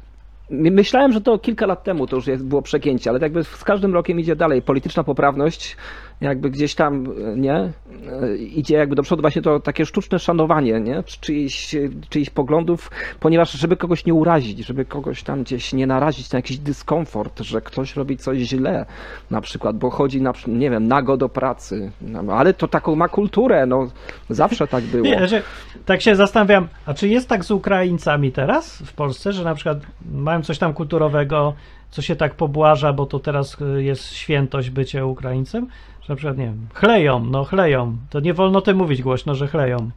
[0.50, 3.94] Myślałem, że to kilka lat temu to już jest, było przegięcie, ale jakby z każdym
[3.94, 4.62] rokiem idzie dalej.
[4.62, 5.76] Polityczna poprawność,
[6.21, 7.07] jakby gdzieś tam,
[7.37, 7.55] nie?
[7.55, 11.03] E, Idzie jakby do przodu właśnie to takie sztuczne szanowanie, nie?
[11.03, 11.77] Czy- Czyichś,
[12.09, 12.91] czyichś poglądów,
[13.21, 17.61] ponieważ żeby kogoś nie urazić, żeby kogoś tam gdzieś nie narazić na jakiś dyskomfort, że
[17.61, 18.87] ktoś robi coś źle,
[19.31, 23.09] na przykład, bo chodzi na, nie wiem, nago do pracy, no, ale to taką ma
[23.09, 23.89] kulturę, no.
[24.31, 25.05] Zawsze tak było.
[25.05, 25.43] Nie, że,
[25.87, 29.79] tak się zastanawiam, a czy jest tak z Ukraińcami teraz w Polsce, że na przykład
[30.12, 31.55] mają coś tam kulturowego,
[31.91, 35.66] co się tak pobłaża, bo to teraz y, jest świętość bycie Ukraińcem,
[36.03, 39.49] że na przykład, nie wiem, chleją, no chleją, to nie wolno tym mówić głośno, że
[39.49, 39.91] chleją.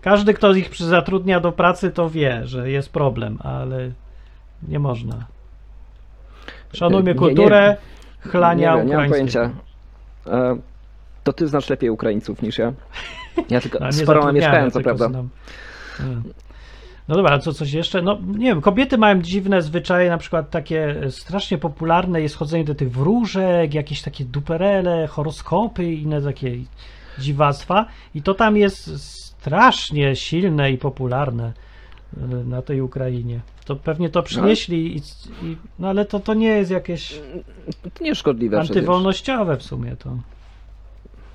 [0.00, 3.90] Każdy, kto ich zatrudnia do pracy, to wie, że jest problem, ale
[4.68, 5.26] nie można.
[6.72, 7.76] Szanujmy Nie, nie, kulturę
[8.20, 9.50] chlania nie, nie mam pojęcia.
[10.26, 10.58] E,
[11.24, 12.72] To ty znasz lepiej Ukraińców niż ja.
[13.50, 15.08] Ja tylko A, nie sporo zatrudniałem, mieszkałem, co prawda.
[15.08, 15.28] znam.
[17.08, 18.02] No dobra, a co coś jeszcze?
[18.02, 22.64] No nie wiem, kobiety mają dziwne zwyczaje, na przykład takie e, strasznie popularne jest chodzenie
[22.64, 26.56] do tych wróżek, jakieś takie duperele, horoskopy i inne takie
[27.18, 31.52] dziwactwa i to tam jest strasznie silne i popularne
[32.16, 33.40] e, na tej Ukrainie.
[33.64, 34.98] To pewnie to przynieśli, i,
[35.42, 37.20] i, no ale to, to nie jest jakieś
[37.94, 38.76] To nie szkodliwe przecież.
[38.76, 40.18] antywolnościowe w sumie to.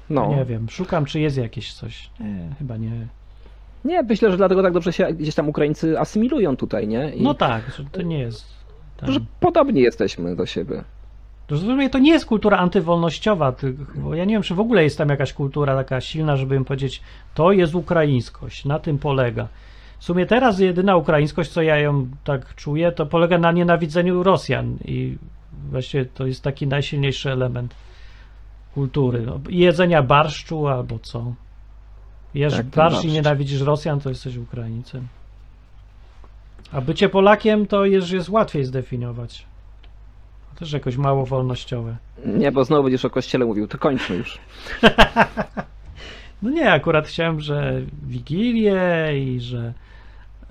[0.10, 0.36] No.
[0.36, 2.10] Nie wiem, szukam czy jest jakieś coś.
[2.20, 3.08] Nie, chyba nie.
[3.86, 7.16] Nie, myślę, że dlatego tak dobrze się gdzieś tam Ukraińcy asymilują tutaj, nie?
[7.16, 8.46] I No tak, to nie jest.
[8.98, 9.12] Tam.
[9.12, 10.84] że podobni jesteśmy do siebie.
[11.50, 14.98] Rozumiem, to nie jest kultura antywolnościowa, ty- bo ja nie wiem, czy w ogóle jest
[14.98, 17.02] tam jakaś kultura taka silna, żeby im powiedzieć,
[17.34, 19.48] to jest ukraińskość, na tym polega.
[20.00, 24.78] W sumie teraz jedyna ukraińskość, co ja ją tak czuję, to polega na nienawidzeniu Rosjan
[24.86, 25.18] i
[25.72, 27.76] właściwie to jest taki najsilniejszy element
[28.74, 29.22] kultury.
[29.26, 31.34] No, jedzenia barszczu albo co.
[32.34, 33.04] Jesz Tak, barszcz.
[33.04, 35.08] nienawidzisz Rosjan, to jesteś Ukraińcem.
[36.72, 39.46] A bycie Polakiem to jest, jest łatwiej zdefiniować.
[40.54, 41.98] To też jakoś mało wolnościowe.
[42.26, 44.38] Nie, bo znowu będziesz o kościele mówił, to kończmy już.
[46.42, 49.74] No nie, akurat chciałem, że Wigilię i że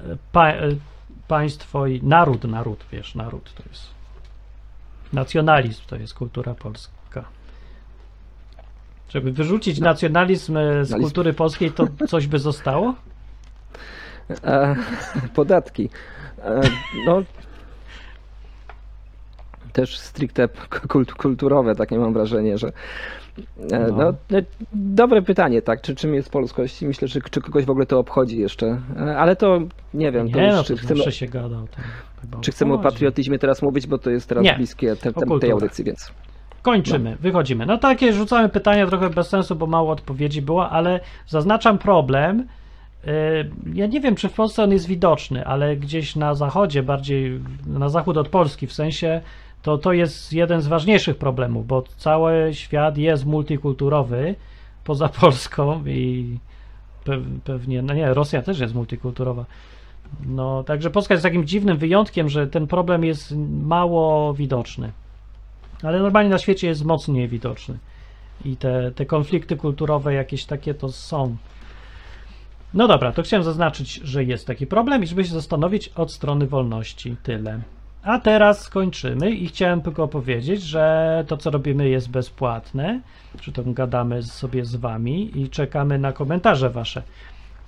[0.00, 0.68] e, pa, e,
[1.28, 3.82] państwo i naród, naród, wiesz, naród to jest
[5.12, 6.97] nacjonalizm, to jest kultura polska.
[9.08, 12.94] Żeby wyrzucić nacjonalizm e, z kultury polskiej, to coś by zostało?
[14.44, 14.76] E,
[15.34, 15.88] podatki.
[16.44, 16.60] E,
[17.06, 17.22] no.
[19.72, 20.48] Też stricte
[20.88, 22.68] kult, kulturowe, takie mam wrażenie, że.
[22.68, 23.96] E, No.
[24.30, 24.38] no.
[24.38, 24.42] e,
[24.72, 25.80] dobre pytanie, tak.
[25.80, 26.82] Czy czym jest polskość?
[26.82, 28.80] Myślę, że czy kogoś w ogóle to obchodzi jeszcze.
[29.16, 29.60] Ale to
[29.94, 31.68] nie wiem, to Nie, już, no czy to chcemy, się gadał.
[32.40, 35.50] Czy chcemy o patriotyzmie teraz mówić, bo to jest teraz Nie, bliskie te, te, tej
[35.50, 36.12] audycji, więc.
[36.62, 37.66] Kończymy, wychodzimy.
[37.66, 42.46] No takie rzucamy pytania trochę bez sensu, bo mało odpowiedzi było, ale zaznaczam problem.
[43.06, 43.12] Yy,
[43.74, 47.88] Ja nie wiem, czy w Polsce on jest widoczny, ale gdzieś na zachodzie, bardziej na
[47.88, 49.20] zachód od Polski, w sensie
[49.62, 54.34] to, to jest jeden z ważniejszych problemów, bo cały świat jest multikulturowy
[54.84, 56.38] poza Polską i
[57.04, 59.44] pe- pewnie, no nie, Rosja też jest multikulturowa.
[60.26, 64.92] No, także Polska jest takim dziwnym wyjątkiem, że ten problem jest mało widoczny.
[65.82, 67.78] Ale normalnie na świecie jest mocniej widoczny.
[68.44, 71.36] I te, te konflikty kulturowe jakieś takie to są.
[72.74, 76.46] No dobra, to chciałem zaznaczyć, że jest taki problem i żeby się zastanowić od strony
[76.46, 77.16] wolności.
[77.22, 77.60] Tyle.
[78.02, 83.00] A teraz skończymy i chciałem tylko powiedzieć, że to, co robimy, jest bezpłatne.
[83.40, 87.02] Czy to gadamy sobie z wami i czekamy na komentarze wasze.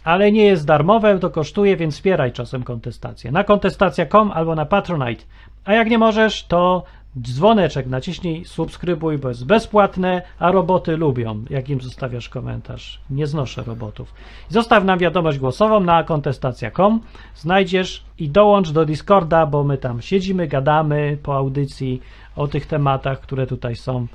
[0.05, 3.33] Ale nie jest darmowe, to kosztuje, więc wspieraj czasem kontestację.
[3.33, 5.25] Na kontestacja.com albo na Patronite.
[5.65, 6.85] A jak nie możesz, to
[7.19, 13.01] dzwoneczek naciśnij, subskrybuj, bo jest bezpłatne, a roboty lubią, jak im zostawiasz komentarz.
[13.11, 14.15] Nie znoszę robotów.
[14.49, 17.01] Zostaw nam wiadomość głosową na kontestacja.com,
[17.37, 22.03] znajdziesz i dołącz do Discorda, bo my tam siedzimy, gadamy po audycji
[22.37, 24.07] o tych tematach, które tutaj są.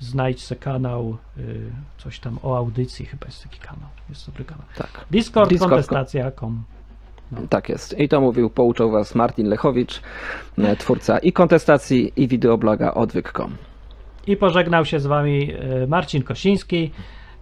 [0.00, 4.64] Znajdź se kanał, y, coś tam o audycji, chyba jest taki kanał, jest dobry kanał.
[4.76, 5.06] Tak.
[5.10, 5.70] Discord, Discord.
[5.70, 6.64] kontestacja.com.
[7.48, 7.98] Tak jest.
[7.98, 10.02] I to mówił, pouczał was Martin Lechowicz,
[10.58, 13.56] e, twórca i kontestacji, i wideobloga odwyk.com.
[14.26, 15.52] I pożegnał się z wami
[15.82, 16.90] y, Marcin Kosiński,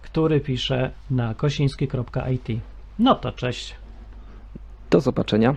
[0.01, 2.59] który pisze na kosiński.it.
[2.99, 3.75] No to cześć.
[4.89, 5.55] Do zobaczenia.